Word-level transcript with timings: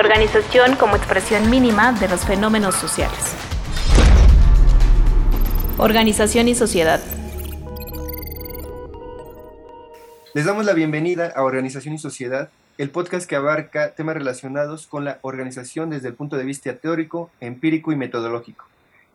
Organización 0.00 0.76
como 0.76 0.96
expresión 0.96 1.50
mínima 1.50 1.92
de 1.92 2.08
los 2.08 2.24
fenómenos 2.24 2.74
sociales. 2.74 3.34
Organización 5.76 6.48
y 6.48 6.54
sociedad. 6.54 7.02
Les 10.32 10.46
damos 10.46 10.64
la 10.64 10.72
bienvenida 10.72 11.30
a 11.36 11.42
Organización 11.42 11.92
y 11.92 11.98
Sociedad, 11.98 12.48
el 12.78 12.88
podcast 12.88 13.28
que 13.28 13.36
abarca 13.36 13.90
temas 13.90 14.14
relacionados 14.14 14.86
con 14.86 15.04
la 15.04 15.18
organización 15.20 15.90
desde 15.90 16.08
el 16.08 16.14
punto 16.14 16.38
de 16.38 16.44
vista 16.44 16.74
teórico, 16.74 17.30
empírico 17.42 17.92
y 17.92 17.96
metodológico. 17.96 18.64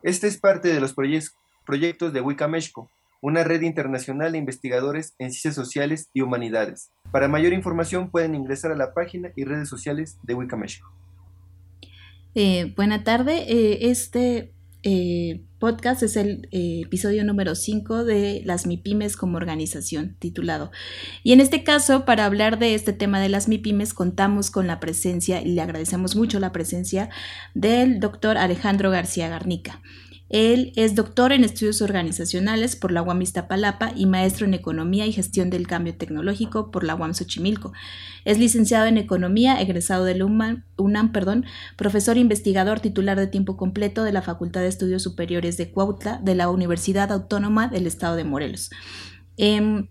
Este 0.04 0.28
es 0.28 0.38
parte 0.38 0.68
de 0.68 0.80
los 0.80 0.94
proyectos 0.94 2.14
de 2.14 2.22
Wicameshco, 2.22 2.88
una 3.26 3.44
red 3.44 3.64
internacional 3.64 4.34
de 4.34 4.38
investigadores 4.38 5.16
en 5.18 5.32
ciencias 5.32 5.56
sociales 5.56 6.10
y 6.14 6.22
humanidades. 6.22 6.92
Para 7.12 7.28
mayor 7.28 7.54
información 7.54 8.12
pueden 8.12 8.36
ingresar 8.36 8.72
a 8.72 8.76
la 8.76 8.94
página 8.94 9.32
y 9.36 9.46
redes 9.46 9.68
sociales 9.68 10.20
de 10.22 10.36
Wicameshco. 10.36 10.88
Eh, 12.36 12.72
buena 12.76 13.04
tarde. 13.04 13.46
Eh, 13.48 13.90
este 13.90 14.54
eh, 14.84 15.42
podcast 15.58 16.04
es 16.04 16.16
el 16.16 16.48
eh, 16.52 16.82
episodio 16.86 17.26
número 17.26 17.56
5 17.56 18.06
de 18.06 18.44
las 18.46 18.68
MIPIMES 18.68 19.18
como 19.18 19.38
organización, 19.38 20.16
titulado. 20.20 20.70
Y 21.24 21.34
en 21.34 21.42
este 21.42 21.64
caso, 21.64 22.06
para 22.06 22.26
hablar 22.26 22.60
de 22.60 22.76
este 22.76 22.94
tema 22.94 23.20
de 23.20 23.30
las 23.30 23.48
MIPIMES, 23.48 23.96
contamos 23.96 24.52
con 24.52 24.68
la 24.68 24.80
presencia, 24.80 25.42
y 25.42 25.54
le 25.54 25.62
agradecemos 25.62 26.16
mucho 26.16 26.40
la 26.40 26.52
presencia, 26.52 27.10
del 27.56 28.00
doctor 28.00 28.38
Alejandro 28.38 28.92
García 28.92 29.28
Garnica. 29.28 29.82
Él 30.30 30.74
es 30.76 30.96
doctor 30.96 31.32
en 31.32 31.44
estudios 31.44 31.82
organizacionales 31.82 32.76
por 32.76 32.92
la 32.92 33.04
UAM 33.04 33.22
Iztapalapa 33.22 33.92
y 33.96 34.08
maestro 34.08 34.48
en 34.48 34.56
economía 34.56 35.06
y 35.06 35.12
gestión 35.14 35.52
del 35.52 35.68
cambio 35.68 35.96
tecnológico 35.96 36.72
por 36.72 36.84
la 36.84 36.96
UAM 36.96 37.14
Xochimilco. 37.14 37.74
Es 38.26 38.40
licenciado 38.40 38.88
en 38.88 38.98
economía, 38.98 39.62
egresado 39.62 40.04
de 40.04 40.24
UNAM, 40.24 41.12
perdón, 41.12 41.46
profesor 41.76 42.18
investigador 42.18 42.80
titular 42.80 43.20
de 43.20 43.28
tiempo 43.28 43.56
completo 43.56 44.04
de 44.04 44.14
la 44.14 44.24
Facultad 44.24 44.62
de 44.62 44.68
Estudios 44.68 45.04
Superiores 45.04 45.58
de 45.58 45.70
Cuautla 45.70 46.20
de 46.24 46.34
la 46.34 46.50
Universidad 46.50 47.12
Autónoma 47.12 47.68
del 47.68 47.86
Estado 47.86 48.16
de 48.16 48.24
Morelos. 48.24 48.72
Em, 49.38 49.88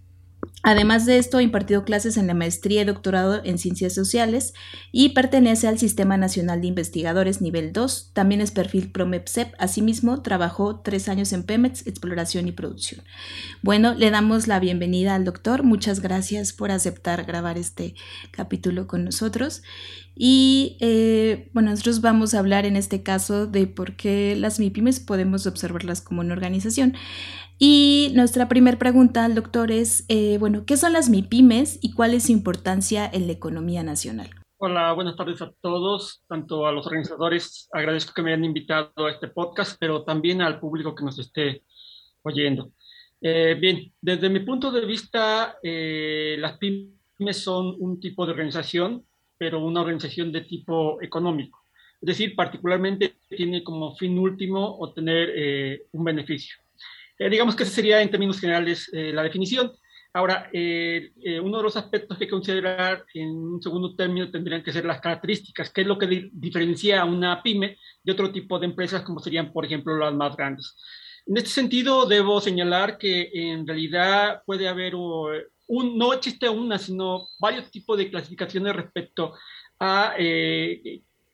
Además 0.63 1.07
de 1.07 1.19
esto, 1.19 1.39
ha 1.39 1.43
impartido 1.43 1.85
clases 1.85 2.17
en 2.17 2.27
la 2.27 2.35
maestría 2.35 2.83
y 2.83 2.85
doctorado 2.85 3.41
en 3.45 3.59
ciencias 3.59 3.95
sociales 3.95 4.55
y 4.93 5.11
pertenece 5.11 5.69
al 5.69 5.79
Sistema 5.79 6.17
Nacional 6.17 6.61
de 6.61 6.69
Investigadores 6.69 7.41
nivel 7.41 7.73
2. 7.73 8.11
También 8.13 8.41
es 8.41 8.51
perfil 8.51 8.91
PROMEPSEP. 8.91 9.55
Asimismo, 9.59 10.23
trabajó 10.23 10.81
tres 10.81 11.09
años 11.09 11.33
en 11.33 11.43
PEMEX, 11.43 11.87
exploración 11.87 12.49
y 12.49 12.53
producción. 12.53 13.03
Bueno, 13.63 13.95
le 13.95 14.11
damos 14.11 14.47
la 14.47 14.59
bienvenida 14.59 15.15
al 15.15 15.25
doctor. 15.25 15.63
Muchas 15.63 16.01
gracias 16.01 16.53
por 16.53 16.71
aceptar 16.71 17.25
grabar 17.25 17.59
este 17.59 17.95
capítulo 18.31 18.87
con 18.87 19.05
nosotros. 19.05 19.63
Y 20.17 20.77
eh, 20.81 21.49
bueno, 21.53 21.71
nosotros 21.71 22.01
vamos 22.01 22.35
a 22.35 22.39
hablar 22.39 22.67
en 22.67 22.77
este 22.77 23.03
caso 23.03 23.47
de 23.47 23.67
por 23.67 23.97
qué 23.97 24.37
las 24.37 24.61
MIPIMES 24.61 25.01
podemos 25.01 25.47
observarlas 25.47 26.01
como 26.01 26.21
una 26.21 26.35
organización. 26.35 26.95
Y 27.59 28.11
nuestra 28.15 28.49
primera 28.49 28.79
pregunta 28.79 29.25
al 29.25 29.37
doctor 29.37 29.71
es, 29.71 30.05
eh, 30.09 30.39
bueno, 30.39 30.65
¿qué 30.67 30.77
son 30.77 30.93
las 30.93 31.09
MIPIMES 31.09 31.79
y 31.83 31.93
cuál 31.93 32.15
es 32.15 32.25
su 32.25 32.33
importancia 32.33 33.09
en 33.13 33.29
la 33.29 33.33
economía 33.33 33.85
nacional? 33.85 34.29
Hola, 34.57 34.93
buenas 34.93 35.15
tardes 35.15 35.41
a 35.41 35.53
todos, 35.61 36.23
tanto 36.27 36.67
a 36.67 36.73
los 36.73 36.87
organizadores, 36.87 37.69
agradezco 37.73 38.13
que 38.13 38.23
me 38.23 38.33
hayan 38.33 38.45
invitado 38.45 39.07
a 39.07 39.11
este 39.11 39.29
podcast, 39.29 39.77
pero 39.79 40.03
también 40.03 40.43
al 40.43 40.59
público 40.59 40.95
que 40.95 41.05
nos 41.05 41.19
esté 41.19 41.63
oyendo. 42.23 42.73
Eh, 43.21 43.57
bien, 43.61 43.93
desde 44.01 44.29
mi 44.29 44.41
punto 44.41 44.73
de 44.73 44.85
vista, 44.85 45.57
eh, 45.63 46.37
las 46.39 46.59
pymes 46.59 47.37
son 47.37 47.77
un 47.79 48.01
tipo 48.01 48.27
de 48.27 48.33
organización, 48.33 49.05
pero 49.39 49.65
una 49.65 49.81
organización 49.81 50.33
de 50.33 50.41
tipo 50.41 51.01
económico. 51.03 51.63
Es 52.01 52.07
decir, 52.07 52.35
particularmente 52.35 53.17
tiene 53.29 53.63
como 53.63 53.95
fin 53.97 54.19
último 54.19 54.77
obtener 54.79 55.81
un 55.93 56.05
beneficio. 56.05 56.64
Eh, 57.19 57.31
digamos 57.31 57.55
que 57.55 57.63
esa 57.63 57.73
sería 57.73 58.01
en 58.01 58.11
términos 58.11 58.41
generales 58.41 58.91
eh, 58.93 59.13
la 59.13 59.23
definición. 59.23 59.73
Ahora, 60.13 60.49
eh, 60.53 61.11
uno 61.43 61.57
de 61.59 61.63
los 61.65 61.77
aspectos 61.77 62.17
que 62.17 62.29
considerar 62.29 63.05
en 63.15 63.31
un 63.31 63.61
segundo 63.61 63.97
término 63.97 64.31
tendrían 64.31 64.63
que 64.63 64.73
ser 64.73 64.85
las 64.85 65.01
características, 65.01 65.71
qué 65.73 65.81
es 65.81 65.87
lo 65.89 65.99
que 65.99 66.31
diferencia 66.33 67.01
a 67.01 67.05
una 67.05 67.43
pyme 67.43 67.79
de 68.03 68.13
otro 68.13 68.31
tipo 68.31 68.59
de 68.61 68.67
empresas 68.67 69.03
como 69.03 69.19
serían, 69.19 69.53
por 69.53 69.65
ejemplo, 69.65 69.97
las 69.97 70.15
más 70.15 70.37
grandes. 70.37 70.77
En 71.27 71.37
este 71.37 71.51
sentido, 71.51 72.07
debo 72.07 72.41
señalar 72.41 72.97
que 72.97 73.29
en 73.33 73.67
realidad 73.67 74.43
puede 74.47 74.69
haber 74.69 74.95
un, 74.95 75.99
no 75.99 76.13
existe 76.13 76.49
una, 76.49 76.79
sino 76.79 77.27
varios 77.41 77.69
tipos 77.73 77.99
de 77.99 78.09
clasificaciones 78.09 78.77
respecto 78.77 79.35
a 79.81 80.15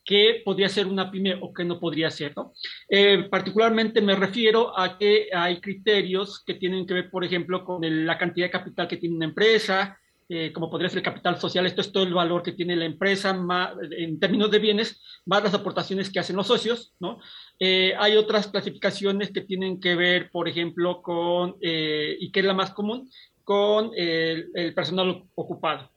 qué 0.04 0.42
podría 0.44 0.68
ser 0.68 0.86
una 0.86 1.10
pyme 1.10 1.38
o 1.40 1.52
qué 1.52 1.64
no 1.64 1.78
podría 1.78 2.10
ser. 2.10 2.32
¿no? 2.36 2.52
Eh, 2.88 3.28
particularmente 3.30 4.00
me 4.00 4.16
refiero 4.16 4.78
a 4.78 4.98
que 4.98 5.28
hay 5.32 5.60
criterios 5.60 6.42
que 6.44 6.54
tienen 6.54 6.86
que 6.86 6.94
ver, 6.94 7.10
por 7.10 7.24
ejemplo, 7.24 7.64
con 7.64 7.80
la 8.06 8.18
cantidad 8.18 8.46
de 8.46 8.50
capital 8.50 8.88
que 8.88 8.96
tiene 8.96 9.16
una 9.16 9.26
empresa, 9.26 9.98
eh, 10.28 10.52
como 10.52 10.70
podría 10.70 10.88
ser 10.88 10.98
el 10.98 11.04
capital 11.04 11.40
social, 11.40 11.66
esto 11.66 11.80
es 11.80 11.90
todo 11.90 12.04
el 12.04 12.14
valor 12.14 12.42
que 12.42 12.52
tiene 12.52 12.76
la 12.76 12.84
empresa 12.84 13.32
más, 13.32 13.72
en 13.90 14.20
términos 14.20 14.50
de 14.50 14.60
bienes, 14.60 15.02
más 15.26 15.42
las 15.42 15.54
aportaciones 15.54 16.10
que 16.10 16.20
hacen 16.20 16.36
los 16.36 16.46
socios. 16.46 16.92
¿no? 17.00 17.18
Eh, 17.58 17.94
hay 17.98 18.16
otras 18.16 18.46
clasificaciones 18.48 19.32
que 19.32 19.40
tienen 19.40 19.80
que 19.80 19.96
ver, 19.96 20.30
por 20.30 20.48
ejemplo, 20.48 21.02
con, 21.02 21.56
y 21.60 22.30
que 22.30 22.40
es 22.40 22.46
la 22.46 22.54
más 22.54 22.70
común, 22.70 23.10
con 23.42 23.90
el, 23.96 24.50
el 24.54 24.72
personal 24.74 25.24
ocupado 25.34 25.90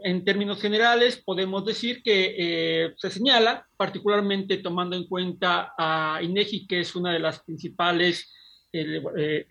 en 0.00 0.24
términos 0.24 0.60
generales, 0.60 1.22
podemos 1.24 1.64
decir 1.64 2.02
que 2.02 2.34
eh, 2.38 2.94
se 2.96 3.10
señala, 3.10 3.66
particularmente 3.76 4.58
tomando 4.58 4.96
en 4.96 5.06
cuenta 5.06 5.72
a 5.78 6.20
INEGI, 6.22 6.66
que 6.66 6.80
es 6.80 6.94
una 6.94 7.12
de 7.12 7.18
las 7.18 7.42
principales 7.42 8.32
eh, 8.72 9.46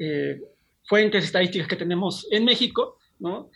eh, 0.00 0.40
fuentes 0.84 1.24
estadísticas 1.24 1.68
que 1.68 1.76
tenemos 1.76 2.26
en 2.30 2.44
México, 2.44 2.98
¿no? 3.18 3.50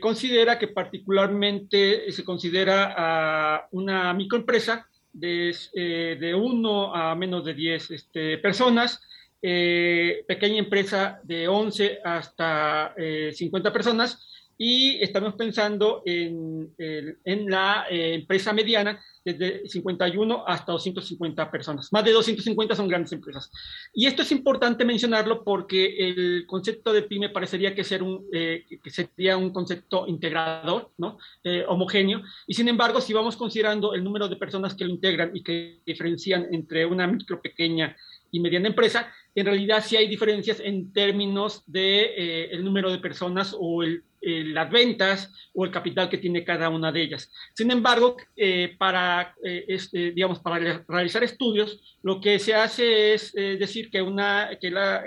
considera 0.00 0.58
que 0.58 0.68
particularmente 0.68 2.10
se 2.12 2.24
considera 2.24 2.94
a 2.96 3.68
una 3.72 4.12
microempresa 4.14 4.88
de, 5.12 5.54
de 5.74 6.34
uno 6.34 6.94
a 6.94 7.14
menos 7.16 7.44
de 7.44 7.54
10 7.54 7.90
este, 7.90 8.38
personas, 8.38 9.00
pequeña 9.40 10.58
empresa 10.58 11.20
de 11.24 11.48
11 11.48 11.98
hasta 12.04 12.94
50 13.32 13.72
personas, 13.72 14.29
y 14.62 15.02
estamos 15.02 15.36
pensando 15.36 16.02
en, 16.04 16.74
en 16.76 17.50
la 17.50 17.86
eh, 17.90 18.12
empresa 18.12 18.52
mediana 18.52 19.02
desde 19.24 19.66
51 19.66 20.44
hasta 20.46 20.72
250 20.72 21.50
personas. 21.50 21.90
Más 21.90 22.04
de 22.04 22.12
250 22.12 22.76
son 22.76 22.86
grandes 22.86 23.10
empresas. 23.12 23.50
Y 23.94 24.04
esto 24.04 24.20
es 24.20 24.30
importante 24.32 24.84
mencionarlo 24.84 25.44
porque 25.44 25.96
el 25.96 26.44
concepto 26.46 26.92
de 26.92 27.04
pyme 27.04 27.30
parecería 27.30 27.74
que, 27.74 27.84
ser 27.84 28.02
un, 28.02 28.26
eh, 28.34 28.66
que 28.84 28.90
sería 28.90 29.38
un 29.38 29.50
concepto 29.50 30.06
integrador, 30.06 30.90
¿no? 30.98 31.16
Eh, 31.42 31.64
homogéneo. 31.66 32.20
Y 32.46 32.52
sin 32.52 32.68
embargo, 32.68 33.00
si 33.00 33.14
vamos 33.14 33.38
considerando 33.38 33.94
el 33.94 34.04
número 34.04 34.28
de 34.28 34.36
personas 34.36 34.74
que 34.74 34.84
lo 34.84 34.90
integran 34.90 35.30
y 35.34 35.42
que 35.42 35.80
diferencian 35.86 36.48
entre 36.52 36.84
una 36.84 37.06
micro, 37.06 37.40
pequeña 37.40 37.96
y 38.30 38.40
mediana 38.40 38.68
empresa, 38.68 39.10
en 39.34 39.46
realidad 39.46 39.82
sí 39.82 39.96
hay 39.96 40.06
diferencias 40.06 40.60
en 40.60 40.92
términos 40.92 41.62
de 41.66 42.50
el 42.50 42.62
número 42.62 42.90
de 42.90 42.98
personas 42.98 43.56
o 43.58 43.82
el 43.82 44.04
eh, 44.22 44.44
las 44.44 44.70
ventas 44.70 45.32
o 45.54 45.64
el 45.64 45.70
capital 45.70 46.10
que 46.10 46.18
tiene 46.18 46.44
cada 46.44 46.68
una 46.68 46.92
de 46.92 47.02
ellas. 47.02 47.32
Sin 47.54 47.70
embargo, 47.70 48.16
eh, 48.36 48.76
para, 48.78 49.34
eh, 49.42 49.78
digamos, 50.14 50.40
para 50.40 50.84
realizar 50.86 51.24
estudios, 51.24 51.98
lo 52.02 52.20
que 52.20 52.38
se 52.38 52.54
hace 52.54 53.14
es 53.14 53.32
decir 53.32 53.90
que, 53.90 54.02
una, 54.02 54.50
que 54.60 54.70
la, 54.70 55.04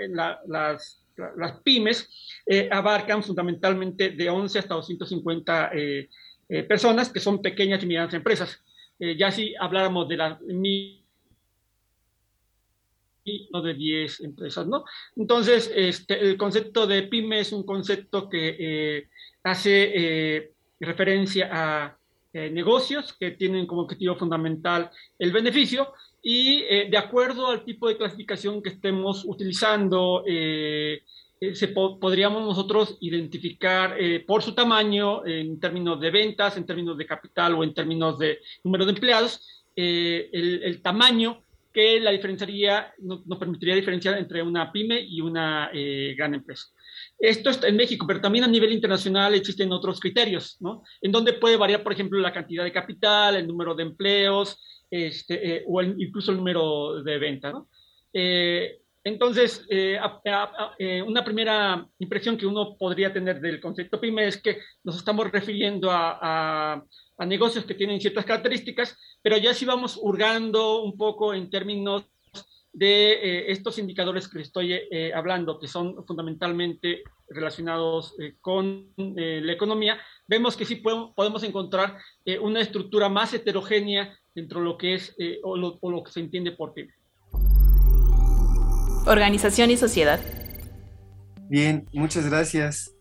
las, 0.47 1.05
las, 1.37 1.61
pymes 1.63 2.09
abarcan 2.71 3.23
fundamentalmente 3.23 4.09
de 4.09 4.29
11 4.29 4.59
hasta 4.59 4.73
250 4.73 5.71
personas, 6.67 7.09
que 7.09 7.19
son 7.19 7.41
pequeñas 7.41 7.83
y 7.83 7.85
medianas 7.85 8.13
empresas. 8.13 8.63
ya 8.99 9.31
si 9.31 9.53
habláramos 9.59 10.07
de 10.07 10.17
las 10.17 10.41
y 13.23 13.49
no 13.51 13.61
de 13.61 13.73
10 13.73 14.21
empresas, 14.21 14.67
¿no? 14.67 14.83
Entonces, 15.15 15.71
este, 15.73 16.19
el 16.19 16.37
concepto 16.37 16.85
de 16.87 17.03
pyme 17.03 17.39
es 17.39 17.51
un 17.51 17.63
concepto 17.63 18.29
que 18.29 18.55
eh, 18.59 19.07
hace 19.43 19.91
eh, 19.93 20.51
referencia 20.79 21.49
a 21.51 21.97
eh, 22.33 22.49
negocios 22.49 23.13
que 23.13 23.31
tienen 23.31 23.67
como 23.67 23.83
objetivo 23.83 24.15
fundamental 24.15 24.89
el 25.19 25.31
beneficio 25.31 25.93
y 26.21 26.61
de 26.61 26.97
acuerdo 26.97 27.47
al 27.47 27.65
tipo 27.65 27.89
de 27.89 27.97
clasificación 27.97 28.63
que 28.63 28.69
estemos 28.69 29.25
utilizando, 29.25 30.23
se 30.25 31.67
podríamos 31.67 32.43
nosotros 32.43 32.97
identificar 33.01 33.97
por 34.25 34.41
su 34.41 34.55
tamaño 34.55 35.25
en 35.25 35.59
términos 35.59 35.99
de 35.99 36.11
ventas, 36.11 36.55
en 36.55 36.65
términos 36.65 36.97
de 36.97 37.05
capital 37.05 37.55
o 37.55 37.63
en 37.65 37.73
términos 37.73 38.17
de 38.19 38.39
número 38.63 38.85
de 38.85 38.93
empleados, 38.93 39.65
el, 39.75 40.61
el 40.63 40.81
tamaño 40.81 41.42
que 41.73 41.99
la 41.99 42.11
diferenciaría, 42.11 42.93
nos, 42.99 43.23
permitiría 43.39 43.75
diferenciar 43.75 44.17
entre 44.17 44.43
una 44.43 44.71
pyme 44.71 45.01
y 45.01 45.21
una 45.21 45.71
eh, 45.73 46.13
gran 46.15 46.35
empresa. 46.35 46.67
esto 47.17 47.49
está 47.49 47.67
en 47.67 47.75
México, 47.75 48.05
pero 48.07 48.21
también 48.21 48.43
a 48.43 48.47
nivel 48.47 48.71
internacional 48.71 49.33
existen 49.33 49.71
otros 49.71 49.99
criterios, 49.99 50.57
¿no? 50.61 50.83
En 51.01 51.11
donde 51.11 51.33
puede 51.33 51.57
variar, 51.57 51.81
por 51.81 51.93
ejemplo, 51.93 52.19
la 52.19 52.31
cantidad 52.31 52.63
de 52.63 52.71
capital, 52.71 53.35
el 53.35 53.47
número 53.47 53.73
de 53.73 53.83
empleos, 53.83 54.61
este, 54.91 55.55
eh, 55.55 55.63
o 55.67 55.81
incluso 55.81 56.31
el 56.31 56.37
número 56.37 57.01
de 57.01 57.17
venta, 57.17 57.51
¿no? 57.51 57.67
Eh, 58.13 58.77
entonces, 59.03 59.65
eh, 59.69 59.99
una 61.05 61.25
primera 61.25 61.85
impresión 61.99 62.37
que 62.37 62.45
uno 62.45 62.77
podría 62.77 63.11
tener 63.11 63.41
del 63.41 63.59
concepto 63.59 63.99
PYME 63.99 64.27
es 64.27 64.41
que 64.41 64.59
nos 64.83 64.95
estamos 64.95 65.29
refiriendo 65.29 65.89
a, 65.91 66.81
a 67.17 67.25
negocios 67.25 67.65
que 67.65 67.75
tienen 67.75 68.01
ciertas 68.01 68.25
características, 68.25 68.97
pero 69.21 69.37
ya 69.37 69.53
si 69.53 69.65
vamos 69.65 69.99
hurgando 70.01 70.81
un 70.83 70.97
poco 70.97 71.33
en 71.33 71.49
términos 71.49 72.05
de 72.73 73.13
eh, 73.13 73.51
estos 73.51 73.77
indicadores 73.77 74.27
que 74.27 74.41
estoy 74.41 74.73
eh, 74.73 75.13
hablando, 75.13 75.59
que 75.59 75.67
son 75.67 76.03
fundamentalmente 76.07 77.03
relacionados 77.29 78.15
eh, 78.19 78.35
con 78.41 78.91
la 78.97 79.53
economía, 79.53 79.99
vemos 80.27 80.57
que 80.57 80.65
sí 80.65 80.77
podemos, 80.77 81.43
encontrar 81.43 81.97
una 82.41 82.61
estructura 82.61 83.09
más 83.09 83.33
heterogénea 83.33 84.17
dentro 84.33 84.59
de 84.59 84.65
lo 84.65 84.77
que 84.77 84.95
es 84.95 85.15
o 85.43 85.55
lo, 85.55 85.77
o, 85.81 85.91
lo, 85.91 86.03
que 86.03 86.11
se 86.11 86.19
entiende 86.19 86.51
por 86.51 86.73
PYME. 86.73 86.93
Organización 89.05 89.71
y 89.71 89.77
sociedad. 89.77 90.19
Bien, 91.49 91.85
muchas 91.93 92.29
gracias. 92.29 92.95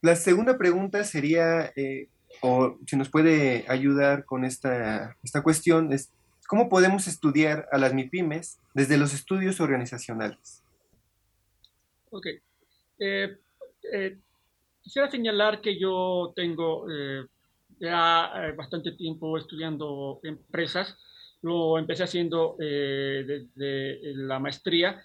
la 0.00 0.16
segunda 0.16 0.58
pregunta 0.58 1.04
sería, 1.04 1.72
o 2.40 2.78
si 2.86 2.96
nos 2.96 3.08
puede 3.08 3.64
ayudar 3.68 4.24
con 4.24 4.44
esta, 4.44 5.16
esta 5.22 5.42
cuestión, 5.42 5.92
es 5.92 6.10
¿Cómo 6.46 6.68
podemos 6.68 7.08
estudiar 7.08 7.68
a 7.72 7.78
las 7.78 7.92
MIPIMES 7.92 8.60
desde 8.72 8.98
los 8.98 9.12
estudios 9.14 9.60
organizacionales? 9.60 10.62
Ok. 12.10 12.26
Eh, 12.98 13.36
eh, 13.92 14.16
quisiera 14.82 15.10
señalar 15.10 15.60
que 15.60 15.78
yo 15.78 16.32
tengo 16.36 16.86
eh, 16.90 17.26
ya 17.80 18.54
bastante 18.56 18.92
tiempo 18.92 19.36
estudiando 19.36 20.20
empresas. 20.22 20.96
Lo 21.42 21.78
empecé 21.78 22.04
haciendo 22.04 22.56
desde 22.58 24.00
la 24.14 24.38
maestría, 24.38 25.04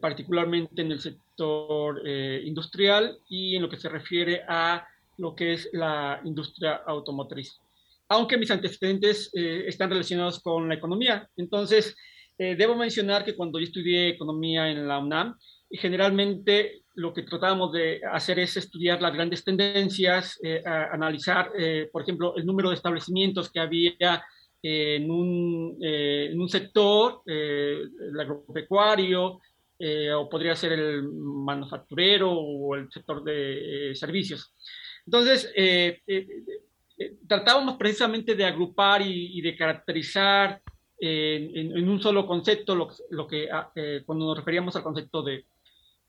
particularmente 0.00 0.82
en 0.82 0.92
el 0.92 1.00
sector 1.00 2.06
industrial 2.06 3.18
y 3.28 3.56
en 3.56 3.62
lo 3.62 3.70
que 3.70 3.78
se 3.78 3.88
refiere 3.88 4.42
a 4.46 4.86
lo 5.18 5.34
que 5.34 5.54
es 5.54 5.68
la 5.72 6.20
industria 6.24 6.82
automotriz 6.86 7.60
aunque 8.12 8.36
mis 8.36 8.50
antecedentes 8.50 9.30
eh, 9.32 9.64
están 9.66 9.88
relacionados 9.88 10.40
con 10.40 10.68
la 10.68 10.74
economía. 10.74 11.26
Entonces, 11.36 11.96
eh, 12.36 12.54
debo 12.56 12.76
mencionar 12.76 13.24
que 13.24 13.34
cuando 13.34 13.58
yo 13.58 13.64
estudié 13.64 14.08
economía 14.08 14.70
en 14.70 14.86
la 14.86 14.98
UNAM, 14.98 15.34
generalmente 15.70 16.82
lo 16.94 17.14
que 17.14 17.22
tratábamos 17.22 17.72
de 17.72 18.02
hacer 18.12 18.38
es 18.38 18.58
estudiar 18.58 19.00
las 19.00 19.14
grandes 19.14 19.42
tendencias, 19.42 20.38
eh, 20.42 20.62
analizar, 20.66 21.50
por 21.90 22.02
ejemplo, 22.02 22.36
el 22.36 22.44
número 22.44 22.68
de 22.68 22.74
establecimientos 22.74 23.50
que 23.50 23.60
había 23.60 24.22
en 24.62 25.10
un, 25.10 25.78
en, 25.80 26.38
un, 26.38 26.48
sector, 26.50 27.22
el 27.24 28.20
agropecuario, 28.20 29.40
o 30.16 30.28
podría 30.28 30.54
ser 30.54 30.72
el 30.72 31.02
manufacturero 31.04 32.30
o 32.30 32.74
el 32.76 32.90
sector 32.92 33.24
de 33.24 33.92
servicios. 33.94 34.52
Entonces, 35.06 35.50
eh, 35.56 36.00
tratábamos 37.26 37.76
precisamente 37.76 38.34
de 38.34 38.44
agrupar 38.44 39.02
y, 39.02 39.40
de 39.40 39.56
caracterizar 39.56 40.60
en, 40.98 41.88
un 41.88 42.00
solo 42.00 42.26
concepto 42.26 42.74
lo, 42.74 43.26
que 43.26 43.48
ah, 43.50 43.70
eh, 43.74 44.02
cuando 44.06 44.26
nos 44.26 44.36
referíamos 44.36 44.76
al 44.76 44.84
concepto 44.84 45.22
de, 45.22 45.44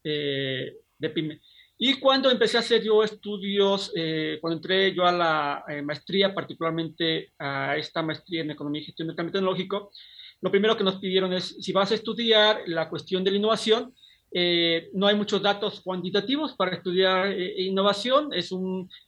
eh, 0.04 0.78
de 0.98 1.10
PYME. 1.10 1.42
Y 1.76 2.00
cuando 2.00 2.30
empecé 2.30 2.58
a 2.58 2.62
hacer 2.62 2.84
yo 2.84 3.04
estudios, 3.04 3.92
cuando 4.40 4.58
entré 4.58 4.94
yo 4.94 5.06
a 5.06 5.12
la 5.12 5.66
maestría, 5.84 6.34
particularmente 6.34 7.34
a 7.40 7.76
esta 7.76 8.02
maestría 8.04 8.42
en 8.42 8.52
Economía 8.52 8.82
y 8.82 8.86
Gestión 8.86 9.08
del 9.08 9.18
Cambio 9.18 9.34
Tecnológico, 9.34 9.92
lo 10.40 10.52
primero 10.52 10.78
que 10.78 10.84
nos 10.84 10.98
pidieron 10.98 11.34
es, 11.34 11.58
si 11.60 11.74
vas 11.74 11.92
a 11.92 11.96
estudiar 11.96 12.62
la 12.68 12.90
cuestión 12.90 13.24
de 13.24 13.32
la 13.32 13.38
innovación, 13.38 13.94
eh, 14.36 14.90
no 14.94 15.06
hay 15.06 15.16
muchos 15.16 15.44
datos 15.44 15.82
cuantitativos 15.82 16.54
para 16.54 16.76
estudiar 16.76 17.28
eh, 17.28 17.62
innovación. 17.62 18.32
Eh, 18.34 18.42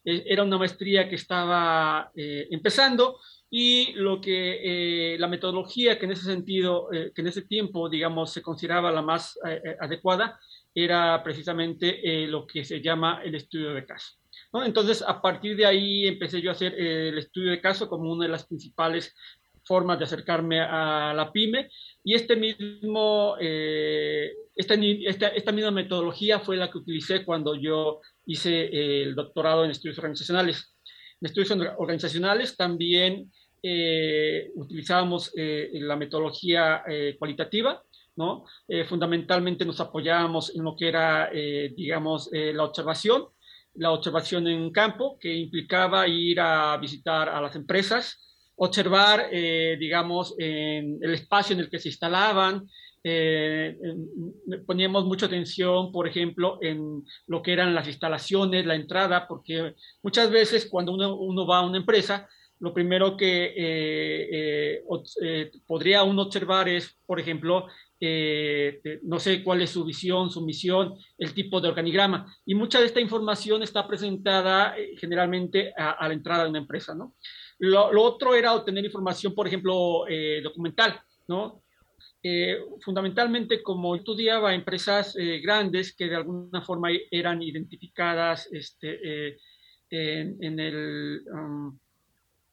era 0.04 0.44
una 0.44 0.60
maestría 0.60 1.10
que 1.10 1.16
estaba 1.16 2.12
empezando 2.16 3.18
y 3.50 3.94
lo 3.94 4.22
que 4.22 5.16
la 5.20 5.28
metodología 5.28 5.98
que 5.98 6.06
en 6.06 6.12
ese 6.12 6.26
sentido, 6.26 6.88
que 6.92 7.22
en 7.22 7.28
ese 7.28 7.44
tiempo, 7.44 7.90
digamos, 7.90 8.32
se 8.32 8.42
consideraba 8.42 8.92
la 8.92 9.02
más 9.02 9.40
adecuada, 9.80 10.40
era 10.74 11.24
precisamente 11.24 12.28
lo 12.28 12.46
que 12.46 12.64
se 12.66 12.82
llama 12.82 13.22
el 13.24 13.36
estudio 13.36 13.74
de 13.74 13.86
caso. 13.86 14.18
Entonces, 14.66 15.02
a 15.02 15.22
partir 15.22 15.56
de 15.56 15.66
ahí 15.66 16.08
empecé 16.08 16.42
yo 16.42 16.50
a 16.50 16.54
hacer 16.54 16.74
el 16.74 17.18
estudio 17.18 17.52
de 17.52 17.62
caso 17.62 17.88
como 17.88 18.12
una 18.12 18.26
de 18.26 18.32
las 18.32 18.46
principales 18.46 19.16
formas 19.64 19.98
de 19.98 20.06
acercarme 20.06 20.62
a 20.62 21.14
la 21.16 21.32
pyme 21.32 21.70
y 22.08 22.14
este 22.14 22.36
mismo, 22.36 23.36
eh, 23.42 24.32
esta, 24.56 24.76
esta, 24.76 25.52
misma 25.52 25.72
metodología 25.72 26.40
fue 26.40 26.56
la 26.56 26.70
que 26.70 26.78
utilicé 26.78 27.26
cuando 27.26 27.56
yo 27.56 28.00
hice 28.28 29.02
el 29.02 29.16
doctorado 29.16 29.66
en 29.66 29.72
estudios 29.72 29.98
organizacionales. 29.98 30.76
En 31.20 31.26
estudios 31.26 31.50
organizacionales 31.80 32.56
también 32.56 33.32
eh, 33.64 34.52
utilizábamos 34.54 35.34
eh, 35.36 35.72
la 35.74 35.96
metodología 35.96 36.84
cualitativa, 37.18 37.82
¿no? 38.16 38.46
fundamentalmente 38.88 39.66
nos 39.66 39.80
apoyábamos 39.80 40.56
en 40.56 40.64
lo 40.64 40.76
que 40.76 40.88
era, 40.88 41.32
digamos, 41.76 42.30
la 42.32 42.64
observación, 42.64 43.26
la 43.74 43.92
observación 43.92 44.48
en 44.48 44.72
campo, 44.72 45.18
que 45.20 45.34
implicaba 45.34 46.08
ir 46.08 46.40
a 46.40 46.78
visitar 46.78 47.30
a 47.30 47.42
las 47.42 47.56
empresas, 47.56 48.35
observar, 48.56 49.28
eh, 49.32 49.78
digamos, 49.80 50.36
en 50.38 50.98
el 51.02 51.14
espacio 51.14 51.54
en 51.54 51.62
el 51.62 51.70
que 51.70 51.80
se 51.80 51.90
instalaban. 51.90 52.68
Eh, 53.04 53.78
poníamos 54.66 55.06
mucha 55.06 55.28
atención, 55.28 55.92
por 55.92 56.08
ejemplo, 56.08 56.58
en 56.62 57.04
lo 57.28 57.42
que 57.42 57.54
eran 57.54 57.76
las 57.76 57.88
instalaciones, 57.88 58.66
la 58.66 58.76
entrada, 58.76 59.28
porque 59.28 59.76
muchas 60.02 60.32
veces 60.32 60.68
cuando 60.70 60.94
uno, 60.94 61.46
va 61.46 61.60
a 61.60 61.66
una 61.66 61.78
empresa, 61.78 62.28
lo 62.60 62.74
primero 62.74 63.16
que 63.16 63.54
eh, 63.56 64.82
podría 65.68 66.04
uno 66.04 66.24
observar 66.24 66.68
es, 66.70 66.98
por 67.06 67.20
ejemplo, 67.20 67.68
no 69.04 69.20
sé 69.20 69.44
cuál 69.44 69.62
es 69.62 69.72
su 69.72 69.84
visión, 69.84 70.30
su 70.30 70.44
misión, 70.44 70.96
el 71.18 71.34
tipo 71.34 71.62
de 71.62 71.70
organigrama. 71.70 72.34
Y 72.46 72.56
mucha 72.56 72.80
de 72.80 72.86
esta 72.88 73.02
información 73.02 73.62
está 73.62 73.88
presentada 73.88 74.76
generalmente 74.98 75.74
a, 75.78 75.92
a, 75.92 76.08
la 76.08 76.14
entrada 76.14 76.44
de 76.44 76.50
una 76.50 76.60
empresa, 76.60 76.96
¿no? 76.96 77.14
Lo, 77.60 78.02
otro 78.02 78.36
era 78.36 78.54
obtener 78.54 78.84
información, 78.86 79.34
por 79.34 79.48
ejemplo, 79.48 80.08
eh, 80.08 80.42
documental, 80.44 81.00
¿no? 81.28 81.62
Eh, 82.22 82.58
fundamentalmente, 82.82 83.62
como 83.62 83.96
estudiaba 83.96 84.54
empresas 84.54 85.16
eh, 85.16 85.40
grandes 85.40 85.96
que 85.96 86.10
de 86.10 86.16
alguna 86.16 86.62
forma 86.62 86.90
eran 87.12 87.42
identificadas 87.42 88.50
este, 88.52 89.38
en, 89.90 90.60
el, 90.60 91.22
um, 91.32 91.78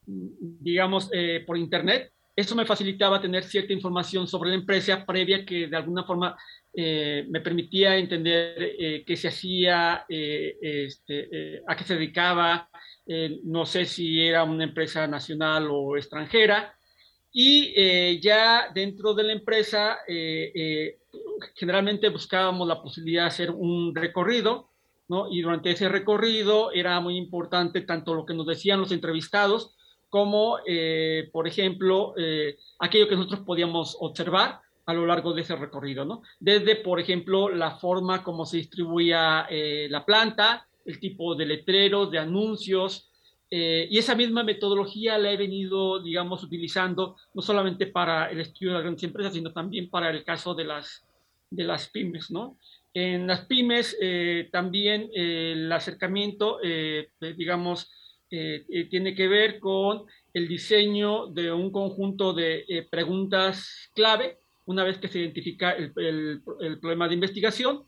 digamos, 0.05 1.09
por 1.45 1.57
Internet, 1.57 2.11
eso 2.35 2.55
me 2.55 2.65
facilitaba 2.65 3.21
tener 3.21 3.43
cierta 3.43 3.73
información 3.73 4.27
sobre 4.27 4.51
la 4.51 4.55
empresa 4.55 5.05
previa 5.05 5.43
que 5.43 5.67
de 5.67 5.75
alguna 5.75 6.03
forma 6.03 6.37
me 6.75 7.41
permitía 7.41 7.97
entender 7.97 9.03
qué 9.05 9.15
se 9.15 9.27
hacía, 9.27 10.05
este, 10.07 11.61
a 11.67 11.75
qué 11.75 11.83
se 11.83 11.95
dedicaba, 11.95 12.69
eh, 13.05 13.41
no 13.43 13.65
sé 13.65 13.85
si 13.85 14.21
era 14.21 14.43
una 14.43 14.63
empresa 14.63 15.05
nacional 15.07 15.67
o 15.69 15.97
extranjera, 15.97 16.73
y 17.33 17.73
eh, 17.75 18.19
ya 18.21 18.69
dentro 18.73 19.13
de 19.13 19.23
la 19.23 19.33
empresa 19.33 19.97
eh, 20.07 20.99
generalmente 21.55 22.07
buscábamos 22.09 22.67
la 22.67 22.81
posibilidad 22.81 23.23
de 23.23 23.27
hacer 23.27 23.51
un 23.51 23.93
recorrido, 23.93 24.69
¿no? 25.09 25.29
y 25.29 25.41
durante 25.41 25.71
ese 25.71 25.89
recorrido 25.89 26.71
era 26.71 26.99
muy 27.01 27.17
importante 27.17 27.81
tanto 27.81 28.13
lo 28.13 28.25
que 28.25 28.33
nos 28.33 28.47
decían 28.47 28.79
los 28.79 28.91
entrevistados, 28.91 29.75
como, 30.09 30.59
por 31.31 31.47
ejemplo, 31.47 32.13
aquello 32.77 33.09
que 33.09 33.15
nosotros 33.15 33.41
podíamos 33.47 33.97
observar 33.99 34.59
a 34.85 34.93
lo 34.93 35.07
largo 35.07 35.33
de 35.33 35.41
ese 35.41 35.55
recorrido, 35.55 36.05
¿no? 36.05 36.21
Desde, 36.39 36.75
por 36.75 36.99
ejemplo, 36.99 37.49
la 37.49 37.71
forma 37.77 38.23
como 38.23 38.45
se 38.45 38.57
distribuía 38.57 39.47
la 39.49 40.05
planta, 40.05 40.67
el 40.85 40.99
tipo 40.99 41.35
de 41.35 41.45
letreros, 41.45 42.11
de 42.11 42.19
anuncios, 42.19 43.09
eh, 43.55 43.87
y 43.87 43.99
esa 43.99 44.15
misma 44.15 44.43
metodología 44.43 45.15
la 45.19 45.31
he 45.31 45.37
venido, 45.37 46.01
digamos, 46.01 46.43
utilizando 46.43 47.17
no 47.35 47.41
solamente 47.43 47.85
para 47.85 48.31
el 48.31 48.39
estudio 48.39 48.71
de 48.71 48.73
las 48.73 48.83
grandes 48.83 49.03
empresas, 49.03 49.33
sino 49.33 49.53
también 49.53 49.91
para 49.91 50.09
el 50.09 50.23
caso 50.23 50.55
de 50.55 50.63
las, 50.63 51.05
de 51.51 51.63
las 51.63 51.87
pymes, 51.89 52.31
¿no? 52.31 52.57
En 52.95 53.27
las 53.27 53.45
pymes 53.45 53.95
eh, 54.01 54.49
también 54.51 55.11
eh, 55.13 55.51
el 55.55 55.71
acercamiento, 55.71 56.57
digamos, 57.37 57.91
tiene 58.27 59.13
que 59.13 59.27
ver 59.27 59.59
con 59.59 60.05
el 60.33 60.47
diseño 60.47 61.27
de 61.27 61.51
un 61.51 61.71
conjunto 61.71 62.33
de 62.33 62.87
preguntas 62.89 63.91
clave 63.93 64.39
una 64.65 64.83
vez 64.83 64.97
que 64.97 65.07
se 65.07 65.19
identifica 65.19 65.73
el, 65.73 65.93
el, 65.97 66.41
el 66.61 66.79
problema 66.79 67.07
de 67.07 67.13
investigación 67.13 67.83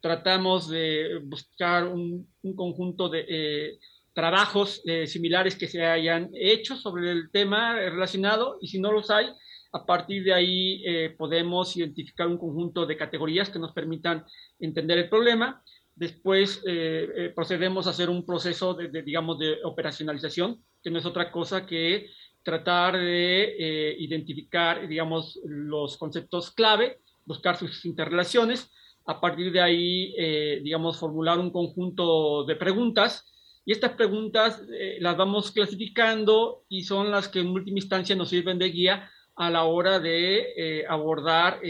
tratamos 0.00 0.68
de 0.68 1.20
buscar 1.24 1.86
un, 1.86 2.28
conjunto 2.56 3.08
de 3.08 3.78
trabajos 4.14 4.82
similares 5.06 5.54
que 5.54 5.68
se 5.68 5.84
hayan 5.84 6.30
hecho 6.34 6.76
sobre 6.76 7.10
el 7.10 7.30
tema 7.30 7.74
relacionado 7.74 8.58
y 8.60 8.68
si 8.68 8.80
no 8.80 8.90
los 8.90 9.10
hay, 9.10 9.26
a 9.72 9.84
partir 9.84 10.24
de 10.24 10.32
ahí 10.32 10.82
podemos 11.16 11.76
identificar 11.76 12.26
un 12.26 12.38
conjunto 12.38 12.86
de 12.86 12.96
categorías 12.96 13.50
que 13.50 13.58
nos 13.58 13.72
permitan 13.72 14.24
entender 14.58 14.98
el 14.98 15.08
problema. 15.08 15.62
Después 15.98 16.62
eh, 16.64 17.08
eh, 17.16 17.32
procedemos 17.34 17.88
a 17.88 17.90
hacer 17.90 18.08
un 18.08 18.24
proceso 18.24 18.72
de, 18.72 19.02
digamos, 19.02 19.36
de 19.40 19.56
operacionalización, 19.64 20.62
que 20.80 20.92
no 20.92 20.98
es 21.00 21.04
otra 21.04 21.32
cosa 21.32 21.66
que 21.66 22.10
tratar 22.44 22.96
de 22.96 23.56
eh, 23.58 23.96
identificar, 23.98 24.86
digamos, 24.86 25.40
los 25.44 25.96
conceptos 25.96 26.52
clave, 26.52 27.00
buscar 27.24 27.56
sus 27.56 27.84
interrelaciones, 27.84 28.70
a 29.08 29.20
partir 29.20 29.50
de 29.50 29.60
ahí, 29.60 30.14
digamos, 30.62 31.00
formular 31.00 31.38
un 31.38 31.50
conjunto 31.50 32.44
de 32.44 32.56
preguntas. 32.56 33.24
Y 33.64 33.72
estas 33.72 33.92
preguntas 33.92 34.62
las 35.00 35.16
vamos 35.16 35.50
clasificando 35.50 36.64
y 36.68 36.82
son 36.82 37.10
las 37.10 37.26
que 37.26 37.40
en 37.40 37.48
última 37.48 37.78
instancia 37.78 38.14
nos 38.14 38.28
sirven 38.28 38.58
de 38.58 38.68
guía 38.68 39.10
a 39.34 39.48
la 39.48 39.64
hora 39.64 39.98
de 39.98 40.84
abordar 40.88 41.60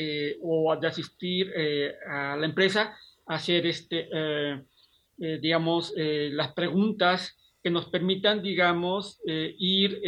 o 0.42 0.76
de 0.80 0.87
asistir 0.88 1.52
a 2.11 2.37
la 2.37 2.45
empresa 2.45 2.97
hacer 3.28 3.66
este, 3.66 4.09
eh, 4.12 4.62
eh, 5.18 5.38
digamos, 5.40 5.92
eh, 5.97 6.30
las 6.33 6.52
preguntas 6.52 7.37
que 7.62 7.71
nos 7.71 7.87
permitan, 7.87 8.42
digamos, 8.42 9.21
ir 9.26 10.00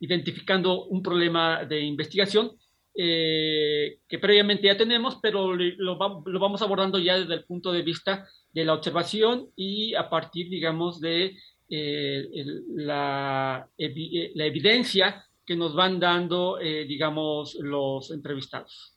identificando 0.00 0.86
un 0.86 1.02
problema 1.02 1.64
de 1.64 1.80
investigación 1.80 2.52
que 2.98 4.18
previamente 4.20 4.66
ya 4.66 4.76
tenemos, 4.76 5.18
pero 5.22 5.54
lo, 5.54 5.98
vamos 5.98 6.62
abordando 6.62 6.98
ya 6.98 7.18
desde 7.18 7.34
el 7.34 7.44
punto 7.44 7.70
de 7.70 7.82
vista 7.82 8.26
de 8.52 8.64
la 8.64 8.74
observación 8.74 9.50
y 9.54 9.94
a 9.94 10.10
partir, 10.10 10.50
digamos, 10.50 11.00
de 11.00 11.36
la, 11.68 13.68
la, 13.76 14.46
evidencia 14.46 15.24
que 15.46 15.54
nos 15.54 15.76
van 15.76 16.00
dando, 16.00 16.58
digamos, 16.58 17.56
los 17.60 18.10
entrevistados. 18.10 18.96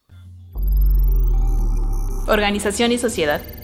Organización 2.27 2.91
y 2.91 2.97
sociedad. 2.97 3.60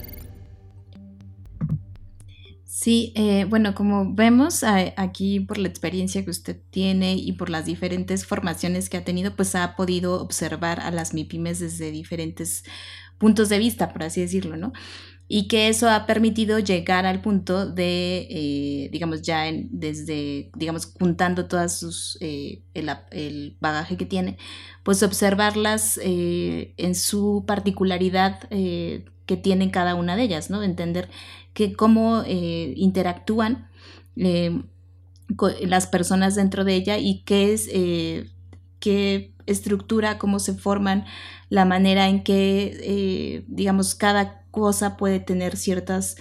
Sí, 2.80 3.12
eh, 3.16 3.44
bueno, 3.44 3.74
como 3.74 4.14
vemos 4.14 4.62
aquí 4.62 5.40
por 5.40 5.58
la 5.58 5.66
experiencia 5.66 6.24
que 6.24 6.30
usted 6.30 6.60
tiene 6.70 7.14
y 7.16 7.32
por 7.32 7.50
las 7.50 7.66
diferentes 7.66 8.24
formaciones 8.24 8.88
que 8.88 8.96
ha 8.96 9.04
tenido, 9.04 9.34
pues 9.34 9.56
ha 9.56 9.74
podido 9.74 10.22
observar 10.22 10.78
a 10.78 10.92
las 10.92 11.12
MIPIMES 11.12 11.58
desde 11.58 11.90
diferentes 11.90 12.62
puntos 13.18 13.48
de 13.48 13.58
vista, 13.58 13.92
por 13.92 14.04
así 14.04 14.20
decirlo, 14.20 14.56
¿no? 14.56 14.72
y 15.26 15.48
que 15.48 15.68
eso 15.68 15.90
ha 15.90 16.06
permitido 16.06 16.58
llegar 16.60 17.04
al 17.04 17.20
punto 17.20 17.66
de, 17.70 18.26
eh, 18.30 18.88
digamos, 18.92 19.22
ya 19.22 19.44
desde, 19.70 20.50
digamos, 20.56 20.86
juntando 20.86 21.46
todas 21.48 21.78
sus, 21.78 22.16
eh, 22.20 22.62
el, 22.74 23.56
bagaje 23.60 23.96
que 23.96 24.06
tiene, 24.06 24.38
pues 24.84 25.02
observarlas 25.02 26.00
eh, 26.02 26.74
en 26.76 26.94
su 26.94 27.44
particularidad 27.46 28.48
que 29.28 29.36
tienen 29.36 29.70
cada 29.70 29.94
una 29.94 30.16
de 30.16 30.24
ellas, 30.24 30.50
¿no? 30.50 30.64
Entender 30.64 31.08
que 31.54 31.74
cómo 31.74 32.24
interactúan 32.26 33.68
las 34.16 35.86
personas 35.86 36.34
dentro 36.34 36.64
de 36.64 36.74
ella 36.74 36.98
y 36.98 37.22
qué 37.24 37.52
es, 37.52 37.68
qué 38.80 39.32
estructura, 39.46 40.18
cómo 40.18 40.40
se 40.40 40.54
forman, 40.54 41.04
la 41.50 41.64
manera 41.64 42.08
en 42.08 42.24
que, 42.24 43.44
digamos, 43.48 43.94
cada 43.94 44.42
cosa 44.50 44.96
puede 44.96 45.20
tener 45.20 45.56
ciertos 45.56 46.16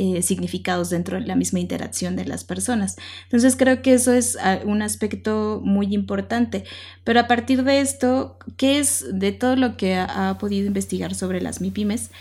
eh, 0.00 0.22
significados 0.22 0.90
dentro 0.90 1.18
de 1.18 1.26
la 1.26 1.34
misma 1.34 1.58
interacción 1.58 2.14
de 2.14 2.24
las 2.24 2.44
personas. 2.44 2.94
Entonces 3.24 3.56
creo 3.56 3.82
que 3.82 3.94
eso 3.94 4.12
es 4.12 4.36
ah, 4.40 4.60
un 4.64 4.80
aspecto 4.80 5.60
muy 5.64 5.92
importante. 5.92 6.62
Pero 7.02 7.18
a 7.18 7.26
partir 7.26 7.64
de 7.64 7.80
esto, 7.80 8.38
¿qué 8.56 8.78
es 8.78 9.06
de 9.10 9.32
todo 9.32 9.56
lo 9.56 9.76
que 9.76 9.96
ha, 9.96 10.36
podido 10.38 10.68
investigar 10.68 11.16
sobre 11.16 11.40
las 11.40 11.60
MIPIMES? 11.60 12.12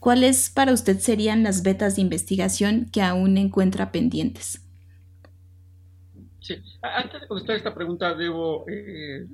¿Cuáles 0.00 0.48
para 0.48 0.72
usted 0.72 0.98
serían 0.98 1.42
las 1.42 1.62
vetas 1.62 1.96
de 1.96 2.02
investigación 2.02 2.86
que 2.90 3.02
aún 3.02 3.36
encuentra 3.36 3.92
pendientes? 3.92 4.66
Sí, 6.40 6.56
antes 6.80 7.20
de 7.20 7.28
contestar 7.28 7.56
esta 7.56 7.74
pregunta, 7.74 8.14
debo, 8.14 8.64
eh, 8.66 9.26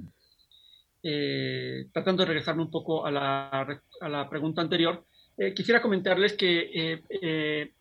eh, 1.04 1.86
tratando 1.92 2.22
de 2.24 2.26
regresarme 2.26 2.62
un 2.62 2.70
poco 2.70 3.06
a 3.06 3.12
la, 3.12 3.80
a 4.00 4.08
la 4.08 4.28
pregunta 4.28 4.60
anterior, 4.60 5.06
eh, 5.38 5.54
quisiera 5.54 5.80
comentarles 5.80 6.32
que 6.32 7.00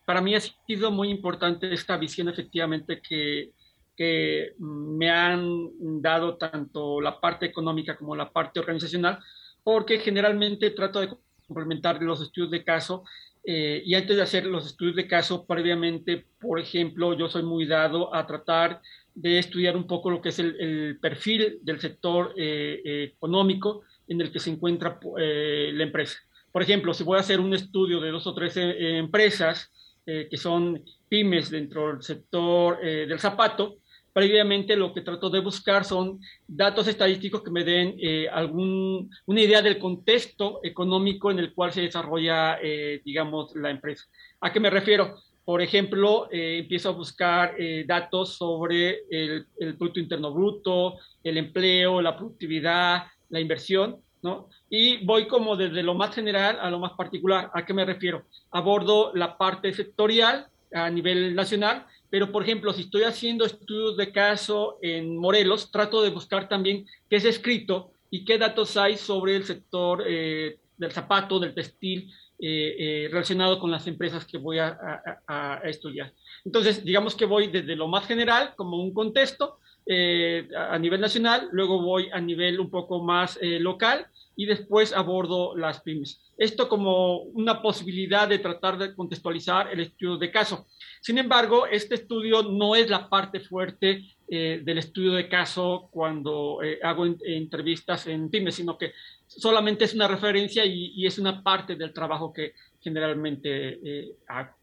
para 0.05 0.21
mí 0.21 0.35
ha 0.35 0.39
sido 0.39 0.91
muy 0.91 1.09
importante 1.09 1.73
esta 1.73 1.97
visión 1.97 2.29
efectivamente 2.29 3.01
que, 3.01 3.49
que, 3.97 4.53
me 4.59 5.09
han 5.09 6.01
dado 6.01 6.37
tanto 6.37 7.01
la 7.01 7.19
parte 7.19 7.47
económica 7.47 7.97
como 7.97 8.15
la 8.15 8.31
parte 8.31 8.59
organizacional, 8.59 9.17
porque 9.63 9.97
generalmente 9.97 10.69
trato 10.69 10.99
de 10.99 11.09
complementar 11.47 12.01
los 12.01 12.21
estudios 12.21 12.51
de 12.51 12.63
caso 12.63 13.03
y 13.47 13.93
antes 13.93 14.15
de 14.15 14.23
hacer 14.23 14.47
los 14.47 14.65
estudios 14.65 14.95
de 14.95 15.07
caso, 15.07 15.45
previamente, 15.45 16.25
por 16.41 16.59
ejemplo, 16.59 17.13
yo 17.13 17.29
soy 17.29 17.43
muy 17.43 17.67
dado 17.67 18.11
a 18.15 18.25
tratar 18.25 18.81
de 19.13 19.37
estudiar 19.37 19.77
un 19.77 19.85
poco 19.85 20.09
lo 20.09 20.19
que 20.19 20.29
es 20.29 20.39
el, 20.39 20.59
el 20.59 20.99
perfil 20.99 21.59
del 21.61 21.79
sector 21.79 22.33
económico 22.35 23.83
en 24.07 24.21
el 24.21 24.31
que 24.31 24.39
se 24.39 24.49
encuentra 24.49 24.99
la 25.15 25.83
empresa. 25.83 26.17
Por 26.55 26.61
ejemplo, 26.61 26.93
si 26.93 27.03
voy 27.03 27.17
a 27.17 27.19
hacer 27.19 27.41
un 27.41 27.53
estudio 27.53 27.99
de 27.99 28.11
dos 28.11 28.25
o 28.27 28.33
tres 28.33 28.55
eh, 28.55 28.97
empresas 28.97 29.73
eh, 30.05 30.29
que 30.31 30.37
son 30.37 30.81
pymes 31.09 31.49
dentro 31.49 31.89
del 31.89 32.01
sector 32.01 32.79
eh, 32.81 33.05
del 33.05 33.19
zapato, 33.19 33.79
previamente 34.15 34.77
lo 34.77 34.93
que 34.93 35.01
trato 35.01 35.29
de 35.29 35.41
buscar 35.41 35.83
son 35.83 36.21
datos 36.47 36.87
estadísticos 36.87 37.43
que 37.43 37.51
me 37.51 37.65
den 37.65 37.97
algún, 38.31 39.11
una 39.25 39.41
idea 39.41 39.61
del 39.61 39.77
contexto 39.77 40.61
económico 40.63 41.31
en 41.31 41.39
el 41.39 41.53
cual 41.53 41.73
se 41.73 41.81
desarrolla, 41.81 42.57
digamos, 43.03 43.53
la 43.57 43.71
empresa. 43.71 44.05
¿A 44.39 44.53
qué 44.53 44.61
me 44.61 44.69
refiero? 44.69 45.17
Por 45.43 45.61
ejemplo, 45.61 46.29
empiezo 46.31 46.87
a 46.87 46.93
buscar 46.93 47.55
datos 47.85 48.37
sobre 48.37 49.01
el, 49.09 49.47
el 49.59 49.75
Producto 49.75 49.99
Interno 49.99 50.31
Bruto, 50.31 50.95
el 51.21 51.37
empleo, 51.37 52.01
la 52.01 52.15
productividad, 52.15 53.07
la 53.27 53.41
inversión, 53.41 53.97
¿no? 54.21 54.47
y 54.69 55.05
voy 55.05 55.27
como 55.27 55.57
desde 55.57 55.83
lo 55.83 55.93
más 55.93 56.15
general 56.15 56.57
a 56.61 56.69
lo 56.69 56.79
más 56.79 56.93
particular. 56.93 57.51
¿A 57.53 57.65
qué 57.65 57.73
me 57.73 57.83
refiero? 57.83 58.23
Abordo 58.51 59.11
la 59.13 59.37
parte 59.37 59.73
sectorial 59.73 60.47
a 60.73 60.89
nivel 60.89 61.35
nacional, 61.35 61.85
pero 62.15 62.31
por 62.31 62.43
ejemplo, 62.43 62.71
si 62.71 62.83
estoy 62.83 63.03
haciendo 63.03 63.43
estudios 63.43 63.97
de 63.97 64.13
caso 64.13 64.79
en 64.81 65.17
Morelos, 65.17 65.69
trato 65.69 66.01
de 66.01 66.11
buscar 66.11 66.47
también 66.47 66.85
qué 67.09 67.17
es 67.17 67.25
escrito 67.25 67.91
y 68.09 68.23
qué 68.23 68.37
datos 68.37 68.77
hay 68.77 68.95
sobre 68.95 69.35
el 69.35 69.43
sector 69.43 70.01
eh, 70.07 70.57
del 70.77 70.93
zapato, 70.93 71.41
del 71.41 71.53
textil, 71.53 72.09
eh, 72.39 72.75
eh, 72.79 73.09
relacionado 73.11 73.59
con 73.59 73.69
las 73.69 73.85
empresas 73.87 74.23
que 74.23 74.37
voy 74.37 74.59
a, 74.59 74.79
a, 75.27 75.59
estudiar. 75.65 76.13
Entonces, 76.45 76.85
digamos 76.85 77.15
que 77.15 77.25
voy 77.25 77.47
desde 77.47 77.75
lo 77.75 77.89
más 77.89 78.07
general, 78.07 78.53
como 78.55 78.81
un 78.81 78.93
contexto, 78.93 79.59
a 79.85 80.79
nivel 80.79 81.01
nacional, 81.01 81.49
luego 81.51 81.81
voy 81.81 82.07
a 82.13 82.21
nivel 82.21 82.61
un 82.61 82.69
poco 82.69 83.03
más 83.03 83.37
local 83.41 84.07
y 84.35 84.45
después 84.45 84.93
abordo 84.93 85.55
las 85.55 85.81
pymes. 85.81 86.21
Esto 86.37 86.67
como 86.67 87.19
una 87.19 87.61
posibilidad 87.61 88.27
de 88.27 88.39
tratar 88.39 88.77
de 88.77 88.93
contextualizar 88.93 89.71
el 89.71 89.79
estudio 89.79 90.17
de 90.17 90.31
caso. 90.31 90.67
Sin 91.01 91.17
embargo, 91.17 91.65
este 91.67 91.95
estudio 91.95 92.43
no 92.43 92.75
es 92.75 92.89
la 92.89 93.09
parte 93.09 93.39
fuerte 93.39 94.03
eh, 94.27 94.61
del 94.63 94.79
estudio 94.79 95.13
de 95.13 95.29
caso 95.29 95.89
cuando 95.91 96.61
eh, 96.63 96.79
hago 96.83 97.05
entrevistas 97.05 98.07
en 98.07 98.29
pymes, 98.29 98.55
sino 98.55 98.77
que 98.77 98.93
solamente 99.27 99.85
es 99.85 99.93
una 99.93 100.07
referencia 100.07 100.65
y, 100.65 101.05
es 101.05 101.17
una 101.17 101.43
parte 101.43 101.75
del 101.75 101.93
trabajo 101.93 102.33
que 102.33 102.53
generalmente 102.81 103.79
eh, 103.83 104.15
hago. 104.27 104.55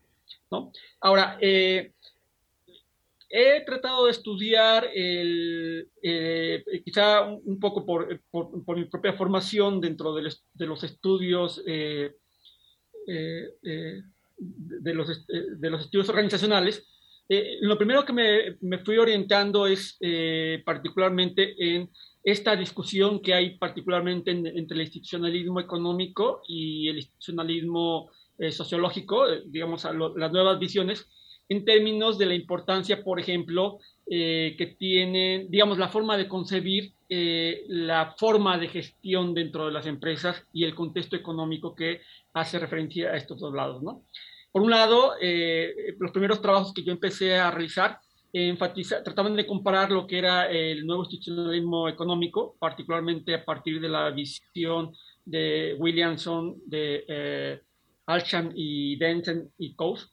¿no? 0.51 0.73
Ahora, 1.01 1.39
he 3.35 3.65
tratado 3.65 4.05
de 4.05 4.11
estudiar, 4.11 4.91
el, 4.95 5.89
eh, 6.03 6.63
quizá 6.85 7.23
un, 7.23 7.59
poco 7.59 7.87
por, 7.87 8.21
por, 8.31 8.77
mi 8.77 8.85
propia 8.85 9.15
formación 9.15 9.81
dentro 9.81 10.15
de, 10.15 10.23
los, 10.67 10.85
estudios, 10.85 11.63
eh, 11.67 12.13
eh, 13.09 14.03
de, 14.37 14.95
los, 14.95 15.27
de 15.27 15.71
los 15.71 15.81
estudios 15.81 16.11
organizacionales. 16.11 16.87
lo 17.63 17.79
primero 17.79 18.05
que 18.05 18.13
me, 18.13 18.59
me 18.61 18.85
fui 18.85 18.99
orientando 18.99 19.67
es 19.67 19.97
particularmente 20.63 21.55
en 21.59 21.89
esta 22.23 22.55
discusión 22.55 23.23
que 23.23 23.33
hay 23.33 23.57
particularmente 23.57 24.31
entre 24.31 24.75
el 24.75 24.83
institucionalismo 24.83 25.59
económico 25.59 26.43
y 26.47 26.87
el 26.87 26.97
institucionalismo 26.97 28.11
sociológico, 28.51 29.25
digamos, 29.47 29.85
las 30.17 30.33
nuevas 30.33 30.59
visiones 30.59 31.09
en 31.49 31.65
términos 31.65 32.19
de 32.19 32.27
la 32.27 32.35
importancia, 32.35 33.03
por 33.03 33.21
ejemplo, 33.21 33.79
eh, 34.11 34.55
que 34.57 34.67
tiene, 34.67 35.47
digamos, 35.49 35.79
la 35.79 35.89
forma 35.89 36.17
de 36.17 36.29
concebir 36.29 36.93
la 37.15 38.15
forma 38.17 38.57
de 38.57 38.69
gestión 38.69 39.35
dentro 39.35 39.67
de 39.67 39.73
las 39.73 39.85
empresas 39.85 40.47
y 40.51 40.65
el 40.65 40.75
contexto 40.75 41.15
económico 41.15 41.75
que 41.75 42.01
hace 42.33 42.59
referencia 42.59 43.11
a 43.11 43.19
estos 43.19 43.39
dos 43.39 43.53
lados. 43.53 43.83
¿no? 43.83 44.05
Por 44.51 44.63
un 44.63 44.71
lado, 44.71 45.13
los 45.99 46.11
primeros 46.11 46.41
trabajos 46.41 46.73
que 46.73 46.83
yo 46.83 46.91
empecé 46.91 47.37
a 47.37 47.51
realizar 47.51 47.99
enfatiza, 48.33 49.03
trataban 49.03 49.37
de 49.37 49.47
comparar 49.47 49.91
lo 49.91 50.07
que 50.07 50.19
era 50.19 50.51
el 50.51 50.87
nuevo 50.87 51.03
institucionalismo 51.03 51.89
económico, 51.89 52.57
particularmente 52.59 53.35
a 53.35 53.45
partir 53.45 53.81
de 53.81 53.89
la 53.89 54.11
visión 54.11 54.93
de 55.25 55.77
Williamson, 55.79 56.57
de 56.67 57.05
eh, 57.07 57.61
Alsham 58.07 58.53
y 58.55 58.97
Denton 58.97 59.53
y 59.59 59.75
Coase, 59.75 60.07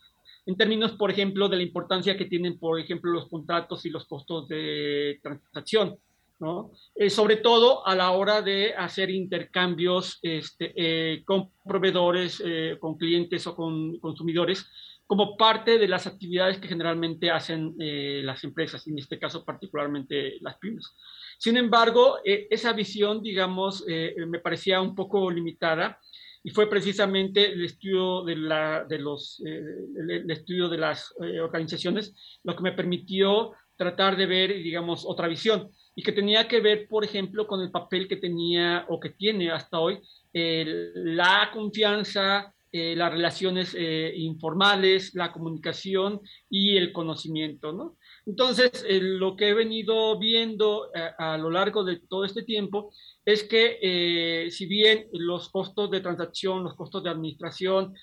en 0.49 0.57
términos, 0.57 0.93
por 0.93 1.11
ejemplo, 1.11 1.47
de 1.47 1.57
la 1.57 1.61
importancia 1.63 2.17
que 2.17 2.25
tienen, 2.25 2.57
por 2.57 2.79
ejemplo, 2.79 3.11
los 3.11 3.29
contratos 3.29 3.85
y 3.85 3.91
los 3.91 4.07
costos 4.07 4.47
de 4.47 5.19
transacción, 5.21 5.95
¿no? 6.39 6.71
Eh, 6.95 7.11
sobre 7.11 7.35
todo 7.35 7.85
a 7.85 7.93
la 7.93 8.09
hora 8.09 8.41
de 8.41 8.73
hacer 8.73 9.11
intercambios 9.11 10.17
este, 10.23 10.73
eh, 10.75 11.23
con 11.23 11.51
proveedores, 11.63 12.41
eh, 12.43 12.77
con 12.79 12.97
clientes 12.97 13.45
o 13.45 13.55
con 13.55 13.99
consumidores, 13.99 14.65
como 15.05 15.37
parte 15.37 15.77
de 15.77 15.87
las 15.87 16.07
actividades 16.07 16.57
que 16.57 16.67
generalmente 16.67 17.29
hacen 17.29 17.75
eh, 17.79 18.21
las 18.23 18.43
empresas, 18.43 18.87
en 18.87 18.97
este 18.97 19.19
caso 19.19 19.45
particularmente 19.45 20.39
las 20.41 20.57
pymes. 20.57 20.95
Sin 21.37 21.57
embargo, 21.57 22.17
eh, 22.25 22.47
esa 22.49 22.73
visión, 22.73 23.21
digamos, 23.21 23.85
eh, 23.87 24.15
me 24.27 24.39
parecía 24.39 24.81
un 24.81 24.95
poco 24.95 25.29
limitada 25.29 25.99
y 26.43 26.51
fue 26.51 26.69
precisamente 26.69 27.51
el 27.51 27.65
estudio 27.65 28.23
de, 28.23 28.35
la, 28.35 28.85
de 28.85 28.99
los, 28.99 29.41
el 29.45 30.29
estudio 30.31 30.69
de 30.69 30.77
las 30.77 31.13
organizaciones 31.17 32.39
lo 32.43 32.55
que 32.55 32.63
me 32.63 32.71
permitió 32.71 33.51
tratar 33.75 34.17
de 34.17 34.25
ver, 34.25 34.53
digamos, 34.61 35.05
otra 35.05 35.27
visión 35.27 35.69
y 35.95 36.03
que 36.03 36.11
tenía 36.11 36.47
que 36.47 36.59
ver, 36.59 36.87
por 36.87 37.03
ejemplo, 37.03 37.47
con 37.47 37.61
el 37.61 37.71
papel 37.71 38.07
que 38.07 38.17
tenía 38.17 38.85
o 38.89 38.99
que 38.99 39.09
tiene 39.09 39.51
hasta 39.51 39.79
hoy 39.79 39.99
la 40.33 41.49
confianza, 41.53 42.53
eh, 42.71 42.95
las 42.95 43.11
relaciones 43.11 43.75
eh, 43.75 44.13
informales, 44.15 45.15
la 45.15 45.31
comunicación 45.31 46.21
y 46.51 46.77
el 46.77 46.91
conocimiento, 46.91 47.73
¿no? 47.73 47.97
Entonces, 48.29 48.85
eh, 48.87 48.99
lo 49.01 49.35
que 49.35 49.49
he 49.49 49.53
venido 49.53 50.17
viendo 50.19 50.89
a, 51.17 51.37
lo 51.37 51.49
largo 51.49 51.83
de 51.83 51.97
todo 51.97 52.23
este 52.25 52.43
tiempo 52.43 52.93
es 53.25 53.43
que 53.43 54.47
si 54.51 54.65
bien 54.67 55.07
los 55.13 55.49
costos 55.49 55.89
de 55.89 56.01
transacción, 56.01 56.63
los 56.63 56.75
costos 56.75 57.03
de 57.03 57.09
administración 57.09 57.93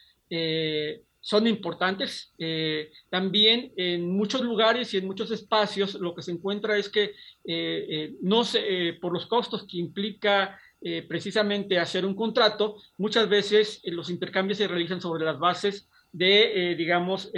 son 1.20 1.46
importantes, 1.46 2.32
también 3.10 3.72
en 3.76 4.10
muchos 4.10 4.40
lugares 4.42 4.92
y 4.92 4.98
en 4.98 5.06
muchos 5.06 5.30
espacios 5.30 5.94
lo 5.94 6.14
que 6.14 6.22
se 6.22 6.32
encuentra 6.32 6.76
es 6.76 6.88
que 6.88 7.14
no 8.20 8.44
se, 8.44 8.98
por 9.00 9.12
los 9.12 9.26
costos 9.26 9.66
que 9.66 9.78
implica 9.78 10.58
eh, 10.82 11.02
precisamente 11.02 11.78
hacer 11.78 12.04
un 12.04 12.14
contrato, 12.14 12.76
muchas 12.98 13.28
veces 13.28 13.80
eh, 13.82 13.90
los 13.90 14.10
intercambios 14.10 14.58
se 14.58 14.68
realizan 14.68 15.00
sobre 15.00 15.24
las 15.24 15.38
bases 15.38 15.88
de, 16.12 16.72
eh, 16.72 16.76
digamos, 16.76 17.32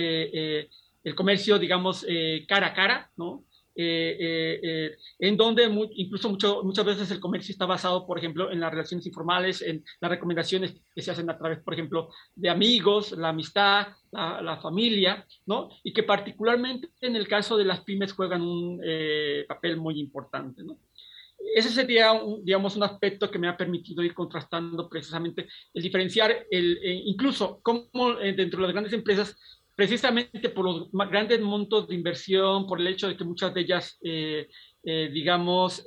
el 1.08 1.14
comercio, 1.14 1.58
digamos, 1.58 2.06
cara 2.46 2.68
a 2.68 2.74
cara, 2.74 3.10
¿no? 3.16 3.44
en 3.80 5.36
donde 5.36 5.70
incluso 5.94 6.28
mucho, 6.28 6.64
muchas 6.64 6.84
veces 6.84 7.12
el 7.12 7.20
comercio 7.20 7.52
está 7.52 7.64
basado, 7.64 8.04
por 8.08 8.18
ejemplo, 8.18 8.50
en 8.50 8.58
las 8.58 8.72
relaciones 8.72 9.06
informales, 9.06 9.62
en 9.62 9.84
las 10.00 10.10
recomendaciones 10.10 10.74
que 10.92 11.00
se 11.00 11.12
hacen 11.12 11.30
a 11.30 11.38
través, 11.38 11.60
por 11.60 11.74
ejemplo, 11.74 12.08
de 12.34 12.50
amigos, 12.50 13.12
la 13.12 13.28
amistad, 13.28 13.86
la, 14.10 14.42
la 14.42 14.56
familia, 14.56 15.24
¿no? 15.46 15.68
Y 15.84 15.92
que 15.92 16.02
particularmente 16.02 16.88
en 17.02 17.14
el 17.14 17.28
caso 17.28 17.56
de 17.56 17.66
las 17.66 17.84
pymes 17.84 18.14
juegan 18.14 18.42
un 18.42 18.82
papel 19.46 19.76
muy 19.76 20.00
importante, 20.00 20.64
¿no? 20.64 20.80
ese 21.54 21.70
sería, 21.70 22.12
un, 22.12 22.44
digamos, 22.44 22.76
un 22.76 22.82
aspecto 22.82 23.30
que 23.30 23.38
me 23.38 23.48
ha 23.48 23.56
permitido 23.56 24.02
ir 24.02 24.14
contrastando 24.14 24.88
precisamente 24.88 25.48
el 25.72 25.82
diferenciar, 25.82 26.46
el, 26.50 26.78
eh, 26.82 27.02
incluso 27.04 27.60
cómo 27.62 28.18
eh, 28.20 28.32
dentro 28.32 28.60
de 28.60 28.66
las 28.66 28.72
grandes 28.72 28.92
empresas, 28.92 29.36
precisamente 29.78 30.49
por 30.49 30.64
los 30.64 30.90
grandes 31.08 31.40
montos 31.40 31.87
de 31.87 31.94
inversión, 31.94 32.66
por 32.66 32.80
el 32.80 32.88
hecho 32.88 33.06
de 33.06 33.16
que 33.16 33.23
muchas 33.23 33.54
de 33.54 33.61
ellas, 33.61 33.96
eh, 34.02 34.48
digamos, 34.83 35.85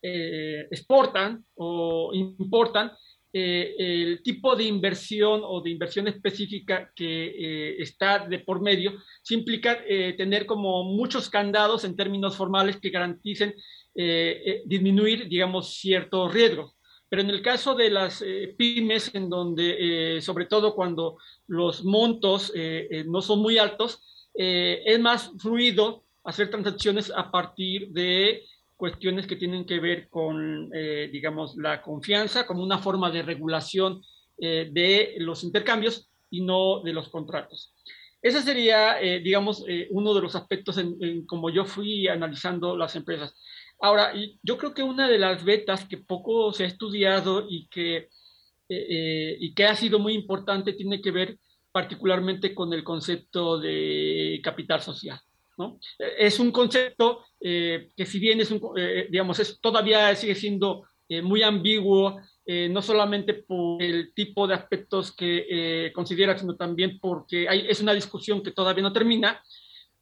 exportan 0.00 1.44
o 1.54 2.12
importan, 2.14 2.92
el 3.30 4.22
tipo 4.22 4.56
de 4.56 4.64
inversión 4.64 5.42
o 5.44 5.60
de 5.60 5.70
inversión 5.70 6.08
específica 6.08 6.90
que 6.96 7.76
está 7.78 8.26
de 8.26 8.38
por 8.38 8.62
medio, 8.62 8.94
se 9.22 9.34
implica 9.34 9.78
tener 10.16 10.46
como 10.46 10.84
muchos 10.84 11.28
candados 11.28 11.84
en 11.84 11.94
términos 11.94 12.36
formales 12.36 12.78
que 12.78 12.88
garanticen 12.88 13.54
eh, 13.94 14.42
eh, 14.46 14.62
disminuir, 14.64 15.28
digamos, 15.28 15.74
ciertos 15.74 16.32
riesgos. 16.32 16.74
Pero 17.12 17.20
en 17.20 17.28
el 17.28 17.42
caso 17.42 17.74
de 17.74 17.90
las 17.90 18.22
eh, 18.22 18.54
pymes, 18.56 19.14
en 19.14 19.28
donde, 19.28 20.18
sobre 20.22 20.46
todo 20.46 20.74
cuando 20.74 21.18
los 21.46 21.84
montos 21.84 22.50
no 23.04 23.20
son 23.20 23.40
muy 23.40 23.58
altos, 23.58 24.02
es 24.32 24.98
más 24.98 25.30
fluido 25.36 26.04
hacer 26.24 26.48
transacciones 26.48 27.12
a 27.14 27.30
partir 27.30 27.90
de 27.90 28.44
cuestiones 28.78 29.26
que 29.26 29.36
tienen 29.36 29.66
que 29.66 29.78
ver 29.78 30.08
con, 30.08 30.70
digamos, 30.70 31.54
la 31.58 31.82
confianza 31.82 32.46
como 32.46 32.62
una 32.62 32.78
forma 32.78 33.10
de 33.10 33.20
regulación 33.20 34.02
de 34.38 35.14
los 35.18 35.44
intercambios 35.44 36.08
y 36.30 36.40
no 36.40 36.80
de 36.80 36.94
los 36.94 37.10
contratos. 37.10 37.74
Ese 38.22 38.40
sería, 38.40 38.96
digamos, 39.22 39.66
uno 39.90 40.14
de 40.14 40.22
los 40.22 40.34
aspectos 40.34 40.78
en, 40.78 40.96
en 41.02 41.26
como 41.26 41.50
yo 41.50 41.66
fui 41.66 42.08
analizando 42.08 42.74
las 42.74 42.96
empresas. 42.96 43.34
Ahora, 43.82 44.12
yo 44.44 44.58
creo 44.58 44.72
que 44.72 44.84
una 44.84 45.08
de 45.08 45.18
las 45.18 45.44
betas 45.44 45.84
que 45.84 45.96
poco 45.96 46.52
se 46.52 46.62
ha 46.62 46.68
estudiado 46.68 47.46
y 47.50 47.66
que, 47.66 47.96
eh, 47.96 48.06
eh, 48.68 49.36
y 49.40 49.52
que 49.54 49.64
ha 49.64 49.74
sido 49.74 49.98
muy 49.98 50.14
importante 50.14 50.74
tiene 50.74 51.02
que 51.02 51.10
ver 51.10 51.36
particularmente 51.72 52.54
con 52.54 52.72
el 52.72 52.84
concepto 52.84 53.58
de 53.58 54.40
capital 54.40 54.82
social. 54.82 55.18
¿no? 55.58 55.80
Es 55.98 56.38
un 56.38 56.52
concepto 56.52 57.24
eh, 57.40 57.88
que 57.96 58.06
si 58.06 58.20
bien 58.20 58.40
es 58.40 58.52
un, 58.52 58.60
digamos, 59.10 59.40
es, 59.40 59.60
todavía 59.60 60.14
sigue 60.14 60.36
siendo 60.36 60.84
muy 61.24 61.42
ambiguo, 61.42 62.20
no 62.46 62.82
solamente 62.82 63.34
por 63.34 63.82
el 63.82 64.14
tipo 64.14 64.46
de 64.46 64.54
aspectos 64.54 65.14
que 65.14 65.92
considera, 65.94 66.38
sino 66.38 66.56
también 66.56 66.98
porque 67.00 67.48
hay, 67.48 67.66
es 67.68 67.80
una 67.80 67.92
discusión 67.92 68.42
que 68.42 68.52
todavía 68.52 68.82
no 68.82 68.92
termina, 68.92 69.42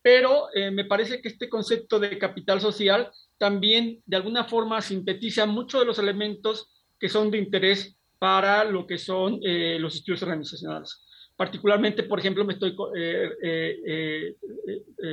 pero 0.03 0.49
me 0.73 0.85
parece 0.85 1.21
que 1.21 1.29
este 1.29 1.49
concepto 1.49 1.99
de 1.99 2.19
capital 2.19 2.61
social 2.61 3.11
también 3.39 4.03
de 4.07 4.17
alguna 4.17 4.45
forma 4.45 4.81
sintetiza 4.81 5.47
muchos 5.47 5.81
de 5.81 5.87
los 5.87 5.99
elementos 5.99 6.71
que 6.99 7.09
son 7.09 7.31
de 7.31 7.39
interés 7.39 7.97
para 8.21 8.65
lo 8.65 8.87
que 8.87 8.99
son 8.99 9.41
eh, 9.43 9.79
los 9.81 9.95
estudios 9.97 10.23
organizacionales. 10.23 11.03
Particularmente, 11.35 12.03
por 12.03 12.21
ejemplo, 12.21 12.45
me 12.45 12.53
estoy, 12.53 12.77
eh, 12.95 13.31
eh, 13.43 14.37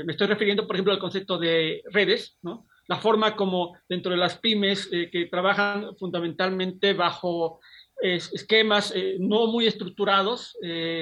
me 0.03 0.11
estoy 0.11 0.27
refiriendo, 0.27 0.67
por 0.67 0.75
ejemplo, 0.75 0.91
al 0.91 0.99
concepto 0.99 1.37
de 1.37 1.81
redes, 1.91 2.37
¿no? 2.41 2.67
la 2.89 2.97
forma 2.97 3.35
como 3.35 3.77
dentro 3.87 4.11
de 4.11 4.17
las 4.17 4.37
pymes 4.37 4.87
que 4.87 5.27
trabajan 5.29 5.95
fundamentalmente 5.97 6.93
bajo 6.93 7.59
esquemas 8.01 8.93
no 9.19 9.47
muy 9.47 9.65
estructurados, 9.65 10.57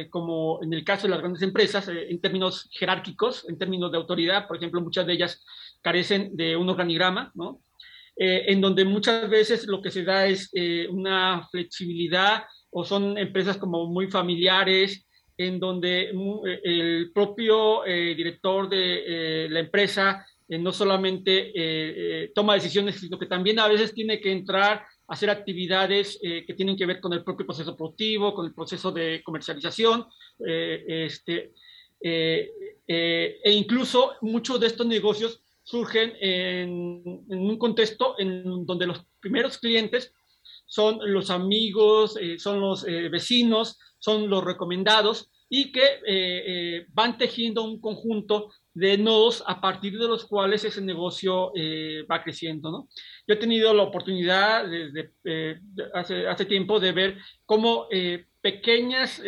como 0.10 0.60
en 0.63 0.73
el 0.73 0.84
caso 0.84 1.03
de 1.03 1.10
las 1.10 1.19
grandes 1.19 1.41
empresas, 1.41 1.88
en 1.89 2.21
términos 2.21 2.69
jerárquicos, 2.71 3.47
en 3.49 3.58
términos 3.58 3.91
de 3.91 3.97
autoridad, 3.97 4.47
por 4.47 4.58
ejemplo, 4.58 4.81
muchas 4.81 5.05
de 5.05 5.13
ellas 5.13 5.43
carecen 5.81 6.36
de 6.36 6.55
un 6.55 6.69
organigrama, 6.69 7.31
¿no? 7.36 7.62
Eh, 8.17 8.45
en 8.47 8.62
donde 8.62 8.86
muchas 8.86 9.29
veces 9.29 9.67
lo 9.67 9.81
que 9.81 9.91
se 9.91 10.03
da 10.03 10.25
es 10.25 10.49
eh, 10.53 10.88
una 10.89 11.45
flexibilidad 11.51 12.43
o 12.69 12.86
son 12.86 13.17
empresas 13.17 13.58
como 13.58 13.88
muy 13.88 14.10
familiares, 14.10 15.05
en 15.38 15.60
donde 15.60 16.12
mm, 16.13 16.47
eh, 16.47 16.60
el 16.63 17.12
propio 17.13 17.84
director 17.84 18.69
de 18.69 19.47
la 19.49 19.60
empresa 19.60 20.25
no 20.47 20.71
solamente 20.71 22.31
toma 22.34 22.53
decisiones, 22.53 22.99
sino 22.99 23.17
que 23.17 23.25
también 23.25 23.60
a 23.60 23.67
veces 23.67 23.93
tiene 23.93 24.21
que 24.21 24.31
entrar 24.31 24.86
hacer 25.07 25.29
actividades 25.29 26.19
que 26.21 26.53
tienen 26.55 26.75
que 26.75 26.85
ver 26.85 26.99
con 26.99 27.13
el 27.13 27.23
propio 27.23 27.45
proceso 27.45 27.75
productivo, 27.75 28.33
con 28.33 28.45
el 28.45 28.53
proceso 28.53 28.91
de 28.91 29.21
comercialización, 29.23 30.05
este, 30.39 31.53
e 32.01 33.51
incluso 33.51 34.13
muchos 34.21 34.59
de 34.59 34.67
estos 34.67 34.87
negocios 34.87 35.43
surgen 35.65 36.13
en, 36.19 37.25
un 37.27 37.57
contexto 37.57 38.15
en 38.19 38.65
donde 38.65 38.85
los 38.85 39.03
primeros 39.19 39.57
clientes 39.57 40.13
son 40.67 40.99
los 41.11 41.29
amigos, 41.31 42.17
eh, 42.21 42.37
son 42.39 42.61
los 42.61 42.87
eh, 42.87 43.09
vecinos, 43.09 43.79
son 43.99 44.29
los 44.29 44.43
recomendados 44.43 45.29
y 45.49 45.71
que 45.71 45.99
eh, 46.07 46.85
van 46.93 47.17
tejiendo 47.17 47.63
un 47.63 47.81
conjunto 47.81 48.51
de 48.75 48.97
nodos 48.97 49.43
a 49.47 49.59
partir 49.59 49.97
de 49.97 50.07
los 50.07 50.25
cuales 50.25 50.63
ese 50.63 50.81
negocio 50.81 51.51
va 52.11 52.21
creciendo. 52.21 52.69
¿no? 52.71 52.88
Yo 53.27 53.33
he 53.33 53.38
tenido 53.38 53.73
la 53.73 53.83
oportunidad 53.83 54.67
desde 54.67 55.11
hace, 55.93 56.27
hace, 56.27 56.45
tiempo 56.45 56.79
de 56.79 56.91
ver 56.91 57.17
cómo 57.45 57.88
pequeñas, 58.41 59.21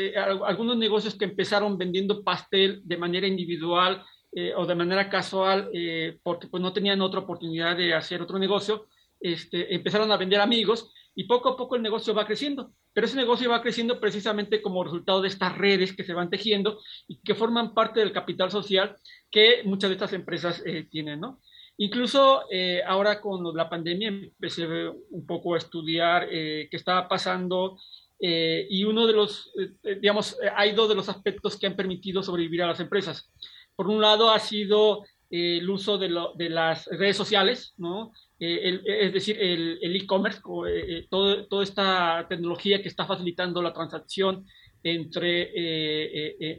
algunos 0.46 0.78
negocios 0.78 1.16
que 1.16 1.26
empezaron 1.26 1.78
vendiendo 1.78 2.24
pastel 2.24 2.82
de 2.84 2.98
manera 2.98 3.26
individual, 3.26 4.04
eh, 4.34 4.54
o 4.56 4.66
de 4.66 4.76
manera 4.76 5.10
casual, 5.10 5.70
eh, 5.74 6.20
porque 6.22 6.48
pues 6.48 6.62
no 6.62 6.74
tenían 6.74 7.02
otra 7.02 7.22
oportunidad 7.22 7.78
de 7.78 7.94
hacer 7.94 8.22
otro 8.22 8.38
negocio, 8.38 8.88
este, 9.20 9.74
empezaron 9.74 10.12
a 10.12 10.18
vender 10.18 10.40
amigos 10.42 10.94
y 11.18 11.24
poco 11.24 11.50
a 11.50 11.58
poco 11.58 11.76
el 11.76 11.82
negocio 11.82 12.14
va 12.14 12.28
creciendo. 12.28 12.72
Pero 12.94 13.08
ese 13.08 13.18
negocio 13.18 13.50
va 13.50 13.64
creciendo 13.64 14.00
precisamente 14.00 14.62
como 14.62 14.84
resultado 14.84 15.20
de 15.24 15.30
estas 15.30 15.58
redes 15.58 15.96
que 15.96 16.04
se 16.04 16.14
van 16.14 16.30
tejiendo 16.30 16.80
y 17.08 17.18
que 17.24 17.34
forman 17.34 17.74
parte 17.74 18.02
del 18.02 18.14
capital 18.14 18.52
social 18.52 18.96
que 19.32 19.64
muchas 19.66 19.90
de 19.90 19.96
estas 19.96 20.14
empresas 20.14 20.62
eh, 20.64 20.88
tienen, 20.92 21.20
¿no? 21.20 21.42
Incluso 21.78 22.44
eh, 22.52 22.84
ahora 22.86 23.20
con 23.20 23.44
la 23.56 23.68
pandemia 23.68 24.10
empecé 24.10 24.68
un 25.10 25.26
poco 25.26 25.56
a 25.56 25.58
estudiar 25.58 26.28
eh, 26.30 26.68
qué 26.70 26.78
estaba 26.78 27.08
pasando 27.08 27.80
y 28.20 28.84
uno 28.84 29.06
de 29.06 29.14
los, 29.14 29.54
digamos, 30.02 30.38
hay 30.56 30.72
dos 30.72 30.90
de 30.90 30.96
los 30.96 31.08
aspectos 31.08 31.56
que 31.56 31.68
han 31.68 31.76
permitido 31.76 32.24
sobrevivir 32.24 32.64
a 32.64 32.68
las 32.68 32.80
empresas. 32.80 33.32
Por 33.76 33.88
un 33.88 34.02
lado 34.02 34.32
ha 34.32 34.40
sido 34.40 35.04
el 35.30 35.70
uso 35.70 36.00
de, 36.00 36.10
de, 36.36 36.50
las 36.50 36.88
redes 36.88 37.16
sociales, 37.16 37.76
¿no? 37.78 38.12
Eh, 38.40 38.82
es 38.86 39.14
decir, 39.14 39.38
el 39.40 39.96
e-commerce, 39.96 40.40
eh, 40.68 41.00
eh, 41.00 41.08
toda 41.10 41.64
esta 41.64 42.26
tecnología 42.30 42.82
que 42.82 42.88
está 42.88 43.06
facilitando 43.06 43.62
la 43.62 43.74
transacción 43.74 44.46
entre, 44.84 45.52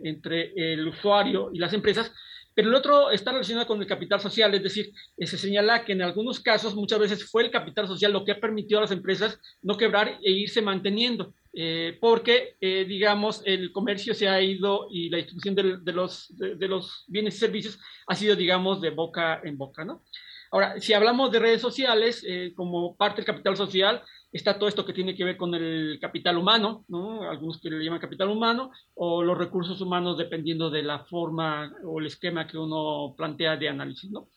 entre 0.08 0.52
el 0.72 0.88
usuario 0.88 1.50
y 1.52 1.58
las 1.58 1.72
empresas, 1.72 2.12
pero 2.52 2.68
el 2.68 2.74
otro 2.74 3.12
está 3.12 3.30
relacionado 3.30 3.68
con 3.68 3.80
el 3.80 3.86
capital 3.86 4.20
social, 4.20 4.52
es 4.52 4.62
decir, 4.62 4.90
se 5.16 5.38
señala 5.38 5.84
que 5.84 5.92
en 5.92 6.02
algunos 6.02 6.40
casos 6.40 6.74
muchas 6.74 6.98
veces 6.98 7.24
fue 7.24 7.44
el 7.44 7.52
capital 7.52 7.86
social 7.86 8.12
lo 8.12 8.24
que 8.24 8.32
ha 8.32 8.40
permitido 8.40 8.80
a 8.80 8.82
las 8.82 8.90
empresas 8.90 9.40
no 9.62 9.76
quebrar 9.76 10.18
e 10.22 10.32
irse 10.32 10.60
manteniendo, 10.60 11.32
porque, 12.00 12.56
digamos, 12.60 13.40
el 13.46 13.70
comercio 13.72 14.12
se 14.12 14.28
ha 14.28 14.42
ido 14.42 14.88
y 14.90 15.08
la 15.08 15.18
distribución 15.18 15.54
de, 15.54 15.78
de 15.78 15.92
los, 15.92 16.36
de, 16.36 16.68
los 16.68 17.04
bienes 17.06 17.36
y 17.36 17.38
servicios 17.38 17.78
ha 18.08 18.16
sido, 18.16 18.34
digamos, 18.34 18.80
de 18.80 18.90
boca 18.90 19.40
en 19.44 19.56
boca, 19.56 19.84
¿no? 19.84 20.02
Ahora, 20.50 20.80
si 20.80 20.92
hablamos 20.94 21.30
de 21.30 21.38
redes 21.38 21.60
sociales, 21.60 22.24
eh, 22.26 22.52
como 22.54 22.96
parte 22.96 23.16
del 23.16 23.26
capital 23.26 23.56
social, 23.56 24.02
está 24.32 24.58
todo 24.58 24.68
esto 24.68 24.84
que 24.84 24.92
tiene 24.92 25.14
que 25.14 25.24
ver 25.24 25.36
con 25.36 25.54
el 25.54 25.98
capital 26.00 26.38
humano, 26.38 26.84
¿no? 26.88 27.28
algunos 27.28 27.60
que 27.60 27.70
le 27.70 27.84
llaman 27.84 28.00
capital 28.00 28.30
humano, 28.30 28.70
o 28.94 29.22
los 29.22 29.36
recursos 29.36 29.80
humanos 29.80 30.16
dependiendo 30.16 30.70
de 30.70 30.82
la 30.82 31.04
forma 31.04 31.72
o 31.84 32.00
el 32.00 32.06
esquema 32.06 32.46
que 32.46 32.58
uno 32.58 33.14
plantea 33.16 33.56
de 33.56 33.68
análisis. 33.68 34.10
¿no? 34.10 34.28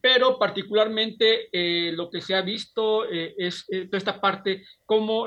Pero 0.00 0.38
particularmente 0.38 1.48
eh, 1.52 1.92
lo 1.92 2.10
que 2.10 2.20
se 2.20 2.34
ha 2.34 2.42
visto 2.42 3.10
eh, 3.10 3.34
es 3.36 3.66
toda 3.66 3.98
esta 3.98 4.20
parte, 4.20 4.64
cómo, 4.84 5.26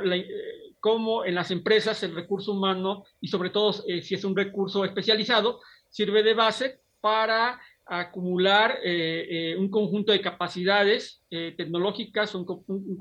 cómo 0.80 1.26
en 1.26 1.36
las 1.36 1.52
empresas 1.52 2.02
el 2.04 2.16
recurso 2.16 2.54
humano, 2.54 3.04
y 3.20 3.28
sobre 3.28 3.50
todo 3.50 3.74
si 3.74 4.16
es 4.16 4.24
un 4.24 4.36
recurso 4.36 4.86
especializado, 4.86 5.60
sirve 5.90 6.24
de 6.24 6.34
base 6.34 6.82
para 7.02 7.60
acumular 7.90 8.80
eh, 8.84 9.28
eh, 9.30 9.58
un 9.58 9.70
conjunto 9.70 10.12
de 10.12 10.22
capacidades 10.22 11.24
eh, 11.32 11.56
tecnológicas, 11.58 12.36
un, 12.36 12.46
un, 12.68 12.98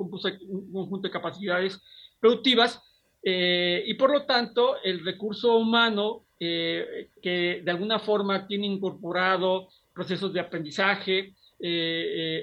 conjunto 0.72 1.08
de 1.08 1.12
capacidades 1.12 1.80
productivas, 2.18 2.82
y 3.20 3.92
por 3.94 4.10
lo 4.12 4.24
tanto 4.24 4.80
el 4.82 5.04
recurso 5.04 5.58
humano 5.58 6.24
que 6.38 7.10
de 7.62 7.70
alguna 7.70 7.98
forma 7.98 8.46
tiene 8.46 8.66
incorporado 8.66 9.68
procesos 9.92 10.32
de 10.32 10.40
aprendizaje, 10.40 11.34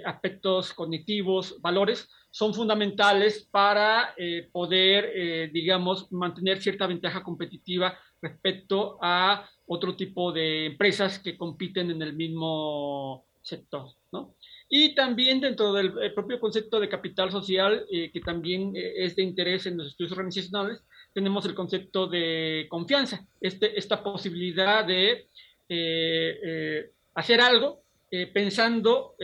aspectos 0.06 0.74
cognitivos, 0.74 1.60
valores, 1.62 2.08
son 2.36 2.54
fundamentales 2.54 3.48
para 3.50 4.14
poder, 4.52 5.52
digamos, 5.54 6.12
mantener 6.12 6.62
cierta 6.62 6.86
ventaja 6.86 7.24
competitiva 7.24 7.98
respecto 8.22 8.98
a 9.02 9.48
otro 9.68 9.96
tipo 9.96 10.34
de 10.34 10.66
empresas 10.66 11.20
que 11.20 11.38
compiten 11.38 11.92
en 11.92 12.02
el 12.02 12.14
mismo 12.14 13.26
sector, 13.42 13.88
¿no? 14.12 14.36
Y 14.68 14.96
también 14.96 15.40
dentro 15.40 15.72
del 15.74 16.14
propio 16.14 16.40
concepto 16.40 16.80
de 16.80 16.90
capital 16.90 17.32
social, 17.32 17.86
eh, 17.92 18.12
que 18.12 18.20
también 18.20 18.76
eh, 18.76 19.06
es 19.06 19.16
de 19.16 19.24
interés 19.24 19.68
en 19.68 19.78
los 19.78 19.88
estudios 19.88 20.14
organizacionales, 20.14 20.84
tenemos 21.14 21.46
el 21.46 21.54
concepto 21.54 22.08
de 22.08 22.66
confianza, 22.70 23.26
este, 23.40 23.78
esta 23.78 24.04
posibilidad 24.04 24.84
de 24.84 25.30
eh, 25.70 26.92
hacer 27.14 27.40
algo 27.40 27.85
pensando 28.34 29.16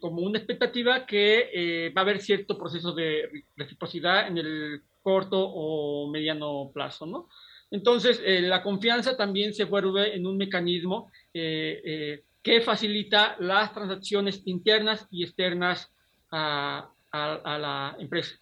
como 0.00 0.22
una 0.22 0.38
expectativa 0.38 1.04
que 1.06 1.92
va 1.96 2.02
a 2.02 2.04
haber 2.04 2.20
cierto 2.20 2.56
proceso 2.56 2.92
de 2.92 3.44
reciprocidad 3.56 4.28
en 4.28 4.38
el 4.38 4.82
corto 5.02 5.38
o 5.40 6.10
mediano 6.10 6.70
plazo, 6.72 7.06
¿no? 7.06 7.28
Entonces, 7.70 8.20
eh, 8.24 8.40
la 8.40 8.62
confianza 8.62 9.16
también 9.16 9.52
se 9.52 9.64
vuelve 9.64 10.14
en 10.14 10.26
un 10.26 10.36
mecanismo 10.36 11.10
eh, 11.34 11.82
eh, 11.84 12.24
que 12.42 12.60
facilita 12.60 13.36
las 13.40 13.72
transacciones 13.72 14.42
internas 14.46 15.06
y 15.10 15.24
externas 15.24 15.92
a, 16.30 16.90
la 17.12 17.96
empresa. 17.98 18.36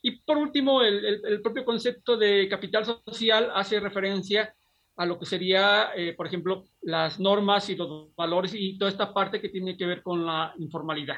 Y 0.00 0.20
por 0.22 0.36
último, 0.36 0.82
el, 0.82 1.40
propio 1.42 1.64
concepto 1.64 2.16
de 2.16 2.48
capital 2.48 2.84
social 2.84 3.50
hace 3.54 3.78
referencia 3.78 4.54
a 4.96 5.06
lo 5.06 5.18
que 5.18 5.26
sería, 5.26 5.90
por 6.16 6.26
ejemplo, 6.26 6.64
las 6.82 7.18
normas 7.18 7.68
y 7.70 7.76
los 7.76 8.14
valores 8.14 8.54
y 8.54 8.76
toda 8.76 8.90
esta 8.90 9.12
parte 9.14 9.40
que 9.40 9.48
tiene 9.48 9.76
que 9.76 9.86
ver 9.86 10.02
con 10.02 10.24
la 10.26 10.54
informalidad. 10.58 11.16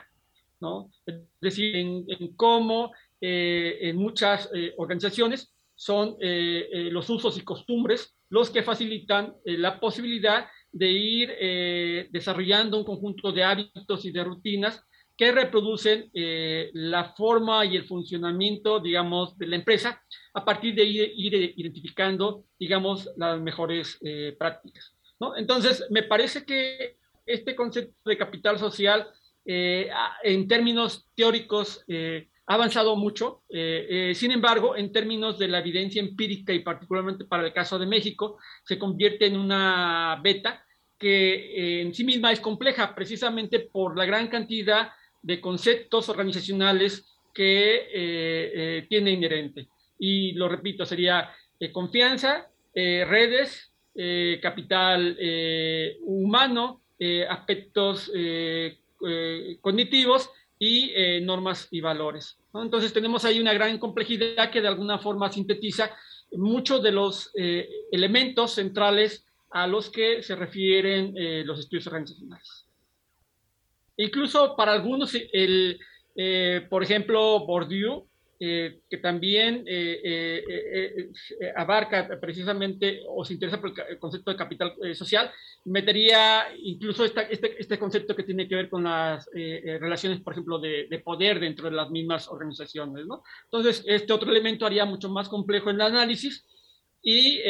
¿no? 0.60 0.90
Es 1.04 1.16
decir, 1.40 1.74
en, 1.76 2.06
cómo 2.36 2.92
en 3.20 3.96
muchas 3.96 4.48
organizaciones 4.76 5.54
son 5.74 6.16
eh, 6.20 6.68
eh, 6.72 6.90
los 6.90 7.08
usos 7.10 7.36
y 7.36 7.42
costumbres 7.42 8.16
los 8.28 8.50
que 8.50 8.62
facilitan 8.62 9.34
eh, 9.44 9.58
la 9.58 9.80
posibilidad 9.80 10.46
de 10.72 10.90
ir 10.90 12.08
desarrollando 12.10 12.78
un 12.78 12.84
conjunto 12.84 13.30
de 13.30 13.44
hábitos 13.44 14.04
y 14.04 14.10
de 14.10 14.24
rutinas 14.24 14.82
que 15.16 15.32
reproducen 15.32 16.10
la 16.12 17.14
forma 17.16 17.64
y 17.64 17.76
el 17.76 17.86
funcionamiento, 17.86 18.80
digamos, 18.80 19.38
de 19.38 19.46
la 19.46 19.56
empresa 19.56 20.02
a 20.32 20.44
partir 20.44 20.74
de 20.74 20.84
ir, 20.84 21.12
ir 21.16 21.54
identificando, 21.56 22.44
digamos, 22.58 23.08
las 23.16 23.40
mejores 23.40 24.00
prácticas. 24.38 24.92
¿no? 25.20 25.36
Entonces, 25.36 25.86
me 25.90 26.02
parece 26.02 26.44
que 26.44 26.96
este 27.24 27.54
concepto 27.54 28.10
de 28.10 28.18
capital 28.18 28.58
social, 28.58 29.08
en 29.44 30.48
términos 30.48 31.06
teóricos, 31.14 31.84
ha 32.46 32.54
avanzado 32.54 32.96
mucho. 32.96 33.42
Eh, 33.48 34.10
eh, 34.10 34.14
sin 34.14 34.30
embargo, 34.30 34.76
en 34.76 34.92
términos 34.92 35.38
de 35.38 35.48
la 35.48 35.60
evidencia 35.60 36.00
empírica 36.00 36.52
y 36.52 36.60
particularmente 36.60 37.24
para 37.24 37.46
el 37.46 37.52
caso 37.52 37.78
de 37.78 37.86
México, 37.86 38.38
se 38.64 38.78
convierte 38.78 39.26
en 39.26 39.38
una 39.38 40.20
beta 40.22 40.64
que 40.98 41.34
eh, 41.34 41.82
en 41.82 41.94
sí 41.94 42.04
misma 42.04 42.32
es 42.32 42.40
compleja 42.40 42.94
precisamente 42.94 43.60
por 43.60 43.96
la 43.96 44.04
gran 44.04 44.28
cantidad 44.28 44.90
de 45.24 45.40
conceptos 45.40 46.08
organizacionales 46.08 47.04
que 47.34 48.86
tiene 48.88 49.10
inherente. 49.10 49.66
Y 49.98 50.32
lo 50.32 50.48
repito, 50.48 50.86
sería 50.86 51.30
confianza, 51.72 52.46
redes, 52.72 53.72
capital 54.40 55.18
humano, 56.02 56.82
aspectos 57.28 58.12
cognitivos 59.60 60.30
y 60.58 60.92
eh, 60.94 61.20
normas 61.20 61.68
y 61.70 61.80
valores. 61.80 62.38
Entonces 62.54 62.92
tenemos 62.92 63.24
ahí 63.24 63.40
una 63.40 63.52
gran 63.52 63.78
complejidad 63.78 64.50
que 64.50 64.60
de 64.60 64.68
alguna 64.68 64.98
forma 64.98 65.30
sintetiza 65.30 65.90
muchos 66.32 66.82
de 66.82 66.92
los 66.92 67.30
eh, 67.34 67.68
elementos 67.90 68.52
centrales 68.52 69.26
a 69.50 69.66
los 69.66 69.90
que 69.90 70.22
se 70.22 70.34
refieren 70.34 71.14
eh, 71.16 71.42
los 71.44 71.58
estudios 71.58 71.86
organizacionales. 71.86 72.66
Incluso 73.96 74.56
para 74.56 74.72
algunos, 74.72 75.14
el, 75.32 75.78
por 76.68 76.82
ejemplo, 76.82 77.44
Bourdieu 77.46 78.06
eh, 78.40 78.80
que 78.90 78.98
también 78.98 79.64
eh, 79.66 80.00
eh, 80.04 81.52
abarca 81.56 82.18
precisamente 82.20 83.00
o 83.08 83.24
se 83.24 83.34
interesa 83.34 83.60
por 83.60 83.72
el 83.88 83.98
concepto 84.00 84.32
de 84.32 84.36
capital 84.36 84.74
social, 84.92 85.30
metería 85.64 86.48
incluso 86.58 87.04
este, 87.04 87.28
este, 87.60 87.78
concepto 87.78 88.16
que 88.16 88.24
tiene 88.24 88.48
que 88.48 88.56
ver 88.56 88.68
con 88.68 88.82
las 88.84 89.30
relaciones, 89.32 90.20
por 90.20 90.32
ejemplo, 90.32 90.58
de, 90.58 90.88
de, 90.90 90.98
poder 90.98 91.38
dentro 91.38 91.70
de 91.70 91.76
las 91.76 91.90
mismas 91.90 92.28
organizaciones. 92.28 93.06
Entonces, 93.44 93.84
este 93.86 94.12
otro 94.12 94.32
elemento 94.32 94.66
haría 94.66 94.84
mucho 94.84 95.08
más 95.08 95.28
complejo 95.28 95.70
el 95.70 95.80
análisis 95.80 96.44
y, 97.00 97.40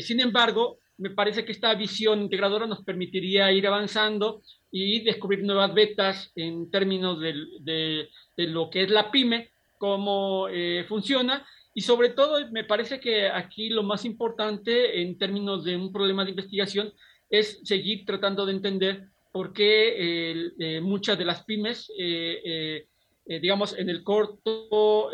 sin 0.00 0.18
embargo, 0.18 0.78
me 0.98 1.10
parece 1.10 1.44
que 1.44 1.52
esta 1.52 1.74
visión 1.74 2.22
integradora 2.22 2.66
nos 2.66 2.84
permitiría 2.84 3.50
ir 3.52 3.66
avanzando 3.66 4.42
y 4.70 5.00
descubrir 5.00 5.42
nuevas 5.42 5.74
vetas 5.74 6.32
en 6.36 6.70
términos 6.70 7.20
de, 7.20 8.08
de, 8.36 8.46
lo 8.46 8.70
que 8.70 8.82
es 8.82 8.90
la 8.90 9.10
pyme, 9.10 9.50
cómo 9.78 10.48
eh, 10.48 10.84
funciona. 10.88 11.46
Y 11.74 11.80
sobre 11.80 12.10
todo 12.10 12.38
me 12.50 12.64
parece 12.64 13.00
que 13.00 13.28
aquí 13.28 13.68
lo 13.68 13.82
más 13.82 14.04
importante 14.04 15.00
en 15.00 15.18
términos 15.18 15.64
de 15.64 15.76
un 15.76 15.92
problema 15.92 16.24
de 16.24 16.30
investigación 16.30 16.92
es 17.28 17.60
seguir 17.64 18.04
tratando 18.04 18.46
de 18.46 18.52
entender 18.52 19.08
por 19.32 19.52
qué 19.52 20.52
eh, 20.58 20.80
muchas 20.80 21.18
de 21.18 21.24
las 21.24 21.44
pymes, 21.44 21.90
eh, 21.98 22.86
digamos, 23.26 23.76
en 23.76 23.90
el 23.90 24.04
corto 24.04 25.10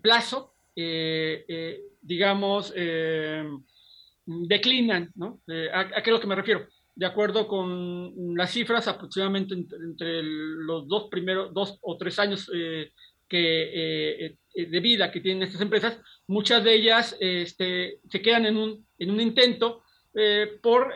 plazo, 0.00 0.54
digamos, 2.00 2.72
declinan, 4.26 5.10
¿no? 5.14 5.40
¿A, 5.72 6.02
qué 6.02 6.10
es 6.10 6.12
lo 6.12 6.20
que 6.20 6.26
me 6.26 6.34
refiero? 6.34 6.66
de 6.96 7.04
acuerdo 7.04 7.46
con 7.46 8.34
las 8.36 8.50
cifras, 8.50 8.88
aproximadamente 8.88 9.54
entre, 9.54 10.22
los 10.22 10.88
dos 10.88 11.08
primeros, 11.10 11.52
dos 11.52 11.78
o 11.82 11.98
tres 11.98 12.18
años 12.18 12.50
eh, 12.54 12.90
que, 13.28 14.24
eh, 14.24 14.36
de 14.54 14.80
vida 14.80 15.12
que 15.12 15.20
tienen 15.20 15.42
estas 15.42 15.60
empresas, 15.60 16.00
muchas 16.26 16.64
de 16.64 16.74
ellas 16.74 17.14
este, 17.20 17.98
se 18.08 18.22
quedan 18.22 18.46
en 18.46 18.56
un, 18.56 18.86
en 18.98 19.10
un 19.10 19.20
intento 19.20 19.82
por, 20.62 20.94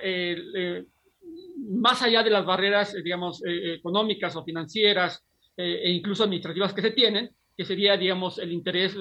más 1.58 2.00
allá 2.00 2.22
de 2.22 2.30
las 2.30 2.46
barreras, 2.46 2.94
digamos, 3.04 3.42
económicas 3.44 4.34
o 4.34 4.42
financieras 4.42 5.22
e 5.54 5.90
incluso 5.90 6.24
administrativas 6.24 6.72
que 6.72 6.80
se 6.80 6.92
tienen, 6.92 7.28
que 7.54 7.66
sería, 7.66 7.98
digamos, 7.98 8.38
el 8.38 8.50
interés 8.50 8.96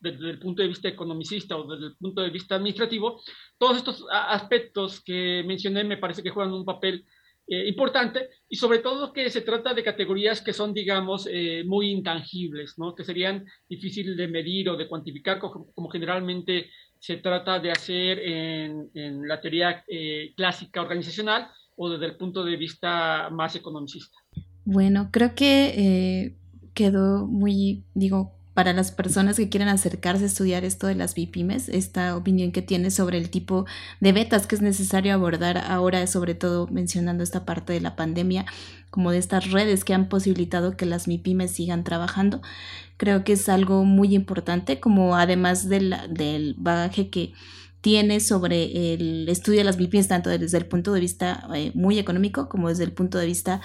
desde 0.00 0.30
el 0.30 0.38
punto 0.38 0.62
de 0.62 0.68
vista 0.68 0.88
economicista 0.88 1.56
o 1.56 1.66
desde 1.66 1.86
el 1.86 1.96
punto 1.96 2.22
de 2.22 2.30
vista 2.30 2.56
administrativo, 2.56 3.20
todos 3.58 3.76
estos 3.76 4.04
aspectos 4.10 5.02
que 5.02 5.42
mencioné 5.46 5.84
me 5.84 5.96
parece 5.96 6.22
que 6.22 6.30
juegan 6.30 6.52
un 6.52 6.64
papel 6.64 7.04
eh, 7.50 7.66
importante 7.66 8.28
y 8.46 8.56
sobre 8.56 8.80
todo 8.80 9.10
que 9.10 9.30
se 9.30 9.40
trata 9.40 9.72
de 9.72 9.82
categorías 9.82 10.42
que 10.42 10.52
son, 10.52 10.74
digamos, 10.74 11.26
eh, 11.30 11.64
muy 11.66 11.90
intangibles, 11.90 12.74
¿no? 12.76 12.94
que 12.94 13.04
serían 13.04 13.46
difíciles 13.66 14.18
de 14.18 14.28
medir 14.28 14.68
o 14.68 14.76
de 14.76 14.86
cuantificar, 14.86 15.38
como, 15.38 15.88
generalmente 15.88 16.68
se 16.98 17.16
trata 17.16 17.58
de 17.58 17.70
hacer 17.70 18.18
en, 18.18 19.26
la 19.26 19.40
teoría 19.40 19.82
eh, 19.88 20.34
clásica 20.36 20.82
organizacional 20.82 21.48
o 21.76 21.88
desde 21.88 22.04
el 22.04 22.16
punto 22.16 22.44
de 22.44 22.56
vista 22.56 23.30
más 23.30 23.56
economicista. 23.56 24.18
Bueno, 24.66 25.08
creo 25.10 25.34
que 25.34 26.36
quedó 26.74 27.26
muy, 27.26 27.84
digo, 27.94 28.37
para 28.58 28.72
las 28.72 28.90
personas 28.90 29.36
que 29.36 29.48
quieren 29.48 29.68
acercarse 29.68 30.24
a 30.24 30.26
estudiar 30.26 30.64
esto 30.64 30.88
de 30.88 30.96
las 30.96 31.14
BIPIMES, 31.14 31.68
esta 31.68 32.16
opinión 32.16 32.50
que 32.50 32.60
tienes 32.60 32.92
sobre 32.92 33.16
el 33.16 33.30
tipo 33.30 33.66
de 34.00 34.10
betas 34.10 34.48
que 34.48 34.56
es 34.56 34.62
necesario 34.62 35.14
abordar 35.14 35.58
ahora, 35.58 36.04
sobre 36.08 36.34
todo 36.34 36.66
mencionando 36.66 37.22
esta 37.22 37.44
parte 37.44 37.72
de 37.72 37.80
la 37.80 37.94
pandemia, 37.94 38.46
como 38.90 39.12
de 39.12 39.18
estas 39.18 39.52
redes 39.52 39.84
que 39.84 39.94
han 39.94 40.08
posibilitado 40.08 40.76
que 40.76 40.86
las 40.86 41.06
MIPIMES 41.06 41.52
sigan 41.52 41.84
trabajando. 41.84 42.42
Creo 42.96 43.22
que 43.22 43.34
es 43.34 43.48
algo 43.48 43.84
muy 43.84 44.12
importante, 44.16 44.80
como 44.80 45.14
además 45.14 45.68
del, 45.68 45.94
del 46.10 46.56
bagaje 46.58 47.10
que 47.10 47.34
tiene 47.80 48.18
sobre 48.18 48.92
el 48.92 49.28
estudio 49.28 49.58
de 49.58 49.64
las 49.66 49.78
MIPIMES, 49.78 50.08
tanto 50.08 50.30
desde 50.30 50.58
el 50.58 50.66
punto 50.66 50.92
de 50.92 51.00
vista 51.00 51.48
eh, 51.54 51.70
muy 51.74 52.00
económico 52.00 52.48
como 52.48 52.70
desde 52.70 52.82
el 52.82 52.92
punto 52.92 53.18
de 53.18 53.26
vista 53.26 53.60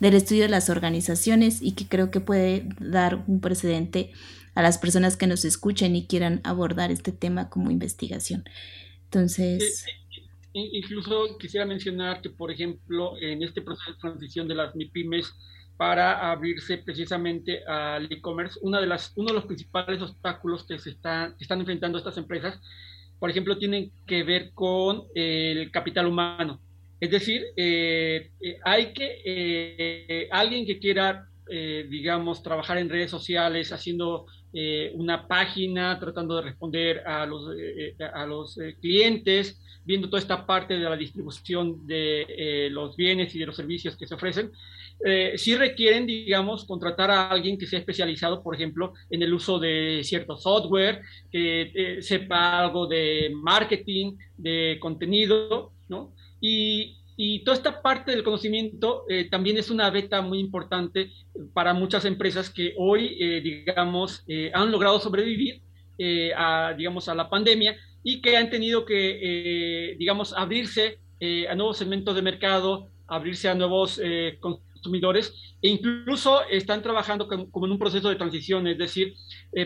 del 0.00 0.14
estudio 0.14 0.44
de 0.44 0.48
las 0.48 0.70
organizaciones 0.70 1.60
y 1.60 1.72
que 1.72 1.86
creo 1.86 2.10
que 2.10 2.20
puede 2.20 2.66
dar 2.80 3.22
un 3.26 3.40
precedente 3.40 4.10
a 4.58 4.62
las 4.62 4.76
personas 4.76 5.16
que 5.16 5.28
nos 5.28 5.44
escuchen 5.44 5.94
y 5.94 6.08
quieran 6.08 6.40
abordar 6.42 6.90
este 6.90 7.12
tema 7.12 7.48
como 7.48 7.70
investigación. 7.70 8.42
Entonces... 9.04 9.86
Incluso 10.52 11.38
quisiera 11.38 11.64
mencionar 11.64 12.20
que, 12.20 12.30
por 12.30 12.50
ejemplo, 12.50 13.12
en 13.20 13.44
este 13.44 13.62
proceso 13.62 13.92
de 13.92 13.98
transición 13.98 14.48
de 14.48 14.56
las 14.56 14.74
MIPIMES 14.74 15.32
para 15.76 16.32
abrirse 16.32 16.78
precisamente 16.78 17.64
al 17.66 18.10
e-commerce, 18.10 18.58
una 18.60 18.80
de 18.80 18.88
las, 18.88 19.12
uno 19.14 19.28
de 19.28 19.34
los 19.34 19.46
principales 19.46 20.02
obstáculos 20.02 20.66
que 20.66 20.76
se 20.80 20.90
están, 20.90 21.36
están 21.38 21.60
enfrentando 21.60 21.96
estas 21.96 22.16
empresas, 22.16 22.60
por 23.20 23.30
ejemplo, 23.30 23.58
tienen 23.58 23.92
que 24.08 24.24
ver 24.24 24.50
con 24.54 25.04
el 25.14 25.70
capital 25.70 26.06
humano. 26.06 26.60
Es 26.98 27.12
decir, 27.12 27.44
eh, 27.56 28.32
eh, 28.40 28.58
hay 28.64 28.92
que 28.92 29.22
eh, 29.24 30.28
alguien 30.32 30.66
que 30.66 30.80
quiera, 30.80 31.27
digamos, 31.48 32.42
trabajar 32.42 32.78
en 32.78 32.88
redes 32.88 33.10
sociales, 33.10 33.72
haciendo 33.72 34.26
eh, 34.50 34.92
una 34.94 35.28
página 35.28 36.00
tratando 36.00 36.36
de 36.36 36.42
responder 36.42 37.06
a 37.06 37.26
los, 37.26 37.54
eh, 37.54 37.94
eh, 37.98 38.04
a 38.14 38.24
los 38.24 38.58
clientes, 38.80 39.60
viendo 39.84 40.08
toda 40.08 40.20
esta 40.20 40.46
parte 40.46 40.78
de 40.78 40.88
la 40.88 40.96
distribución 40.96 41.86
de 41.86 42.68
los 42.70 42.96
bienes 42.96 43.34
y 43.34 43.38
de 43.38 43.46
los 43.46 43.56
servicios 43.56 43.96
que 43.96 44.06
se 44.06 44.14
ofrecen, 44.14 44.50
sí 45.36 45.56
requieren, 45.56 46.06
digamos, 46.06 46.66
contratar 46.66 47.10
a 47.10 47.30
alguien 47.30 47.56
que 47.56 47.66
sea 47.66 47.78
especializado, 47.78 48.42
por 48.42 48.54
ejemplo, 48.54 48.92
en 49.08 49.22
el 49.22 49.32
uso 49.32 49.58
de 49.58 50.02
cierto 50.04 50.36
software, 50.36 51.00
que 51.30 51.98
sepa 52.00 52.58
algo 52.58 52.86
de 52.86 53.30
marketing, 53.34 54.16
de 54.36 54.76
contenido, 54.78 55.72
¿no? 55.88 56.12
Y, 56.40 56.97
y 57.20 57.42
toda 57.42 57.56
esta 57.56 57.82
parte 57.82 58.12
del 58.12 58.22
conocimiento 58.22 59.04
eh, 59.08 59.28
también 59.28 59.58
es 59.58 59.70
una 59.70 59.90
beta 59.90 60.22
muy 60.22 60.38
importante 60.38 61.10
para 61.52 61.74
muchas 61.74 62.04
empresas 62.04 62.48
que 62.48 62.74
hoy, 62.78 63.16
eh, 63.20 63.40
digamos, 63.40 64.22
eh, 64.28 64.52
han 64.54 64.70
logrado 64.70 65.00
sobrevivir 65.00 65.60
a, 66.36 66.74
digamos, 66.78 67.08
a 67.08 67.14
la 67.16 67.28
pandemia 67.28 67.76
y 68.04 68.20
que 68.22 68.36
han 68.36 68.50
tenido 68.50 68.84
que, 68.84 69.96
digamos, 69.98 70.32
abrirse 70.32 71.00
a 71.50 71.56
nuevos 71.56 71.76
segmentos 71.76 72.14
de 72.14 72.22
mercado, 72.22 72.88
abrirse 73.08 73.48
a 73.48 73.56
nuevos 73.56 74.00
consumidores 74.38 75.56
e 75.60 75.70
incluso 75.70 76.44
están 76.48 76.82
trabajando 76.82 77.26
como 77.26 77.66
en 77.66 77.72
un 77.72 77.80
proceso 77.80 78.08
de 78.10 78.14
transición, 78.14 78.68
es 78.68 78.78
decir, 78.78 79.14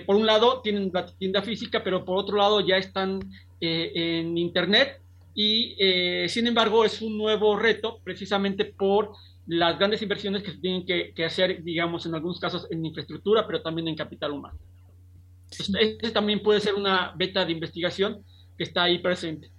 por 0.07 0.17
un 0.17 0.25
lado 0.25 0.63
tienen 0.63 0.91
la 0.95 1.05
tienda 1.05 1.43
física, 1.43 1.85
pero 1.85 2.03
por 2.07 2.17
otro 2.17 2.39
lado 2.39 2.67
ya 2.67 2.79
están 2.79 3.21
en 3.61 4.39
Internet 4.39 5.02
y 5.35 5.77
eh, 5.79 6.29
sin 6.29 6.47
embargo 6.47 6.85
es 6.85 7.01
un 7.01 7.17
nuevo 7.17 7.57
reto 7.57 8.01
precisamente 8.05 8.67
por 8.67 9.13
las 9.47 9.79
grandes 9.79 10.03
inversiones 10.03 10.43
que 10.43 10.53
se 10.53 10.59
tienen 10.59 10.87
que, 10.87 11.25
hacer, 11.25 11.63
digamos, 11.63 12.07
en 12.07 12.15
algunos 12.15 12.39
casos 12.39 12.67
en 12.71 12.85
infraestructura, 12.85 13.47
pero 13.47 13.61
también 13.61 13.89
en 13.89 13.97
capital 13.97 14.33
humano. 14.33 14.59
Este, 15.51 15.83
este, 15.83 16.11
también 16.11 16.43
puede 16.43 16.61
ser 16.61 16.75
una 16.75 17.13
beta 17.17 17.45
de 17.45 17.53
investigación 17.53 18.25
que 18.57 18.65
está 18.65 18.85
ahí 18.85 19.01
presente. 19.01 19.51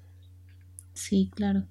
Sí, 0.93 1.29
claro. 1.35 1.65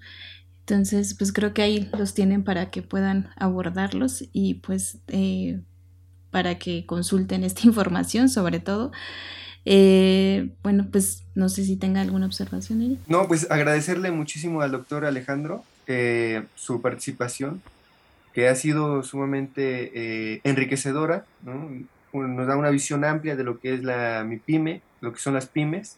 Entonces, 0.60 1.14
pues 1.14 1.32
creo 1.32 1.54
que 1.54 1.62
ahí 1.62 1.90
los 1.98 2.14
tienen 2.14 2.44
para 2.44 2.70
que 2.70 2.82
puedan 2.82 3.30
abordarlos 3.36 4.24
y 4.32 4.54
pues 4.54 4.98
eh, 5.08 5.60
para 6.30 6.58
que 6.58 6.86
consulten 6.86 7.44
esta 7.44 7.62
información 7.66 8.28
sobre 8.28 8.60
todo. 8.60 8.92
Eh, 9.64 10.50
bueno, 10.62 10.86
pues 10.90 11.24
no 11.34 11.48
sé 11.48 11.64
si 11.64 11.76
tenga 11.76 12.00
alguna 12.00 12.26
observación. 12.26 12.82
Ella. 12.82 12.96
No, 13.06 13.28
pues 13.28 13.50
agradecerle 13.50 14.10
muchísimo 14.10 14.60
al 14.60 14.72
doctor 14.72 15.04
Alejandro 15.04 15.64
eh, 15.86 16.44
su 16.54 16.80
participación, 16.80 17.62
que 18.32 18.48
ha 18.48 18.54
sido 18.54 19.02
sumamente 19.02 19.90
eh, 19.94 20.40
enriquecedora, 20.44 21.26
nos 22.12 22.46
da 22.46 22.56
una 22.56 22.70
visión 22.70 23.04
amplia 23.04 23.36
de 23.36 23.44
lo 23.44 23.58
que 23.58 23.74
es 23.74 23.82
la 23.82 24.24
MIPYME, 24.24 24.80
lo 25.00 25.12
que 25.12 25.20
son 25.20 25.34
las 25.34 25.46
pymes. 25.46 25.96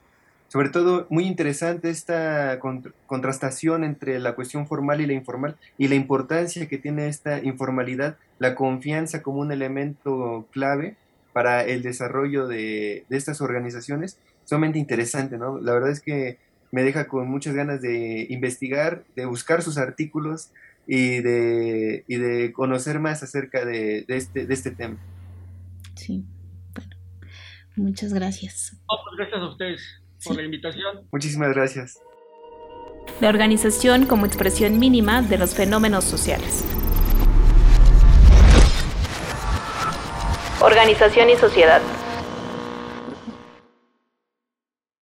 Sobre 0.48 0.68
todo, 0.68 1.06
muy 1.10 1.24
interesante 1.24 1.90
esta 1.90 2.60
contrastación 3.06 3.82
entre 3.82 4.20
la 4.20 4.34
cuestión 4.34 4.68
formal 4.68 5.00
y 5.00 5.06
la 5.06 5.12
informal 5.12 5.56
y 5.78 5.88
la 5.88 5.96
importancia 5.96 6.68
que 6.68 6.78
tiene 6.78 7.08
esta 7.08 7.42
informalidad, 7.42 8.16
la 8.38 8.54
confianza 8.54 9.22
como 9.22 9.40
un 9.40 9.50
elemento 9.50 10.46
clave 10.52 10.96
para 11.34 11.64
el 11.64 11.82
desarrollo 11.82 12.46
de, 12.46 13.04
estas 13.10 13.40
organizaciones, 13.40 14.18
sumamente 14.44 14.78
interesante, 14.78 15.36
¿no? 15.36 15.60
La 15.60 15.74
verdad 15.74 15.90
es 15.90 16.00
que 16.00 16.38
me 16.70 16.84
deja 16.84 17.08
con 17.08 17.28
muchas 17.28 17.54
ganas 17.54 17.82
de 17.82 18.26
investigar, 18.30 19.02
de 19.16 19.26
buscar 19.26 19.60
sus 19.60 19.76
artículos 19.76 20.52
y 20.86 21.20
de, 21.20 22.04
de 22.06 22.52
conocer 22.52 23.00
más 23.00 23.24
acerca 23.24 23.64
de, 23.64 24.04
este, 24.06 24.46
de 24.46 24.54
este 24.54 24.70
tema. 24.70 24.96
Sí, 25.96 26.24
bueno, 26.72 26.96
muchas 27.74 28.14
gracias. 28.14 28.76
Pues 28.86 29.16
gracias 29.18 29.40
a 29.40 29.48
ustedes 29.48 29.82
por 30.24 30.36
la 30.36 30.44
invitación. 30.44 31.06
Muchísimas 31.10 31.52
gracias. 31.52 31.98
La 33.20 33.28
organización 33.28 34.06
como 34.06 34.24
expresión 34.24 34.78
mínima 34.78 35.20
de 35.20 35.36
los 35.36 35.54
fenómenos 35.54 36.04
sociales. 36.04 36.64
Organización 40.64 41.28
y 41.28 41.36
sociedad. 41.36 41.82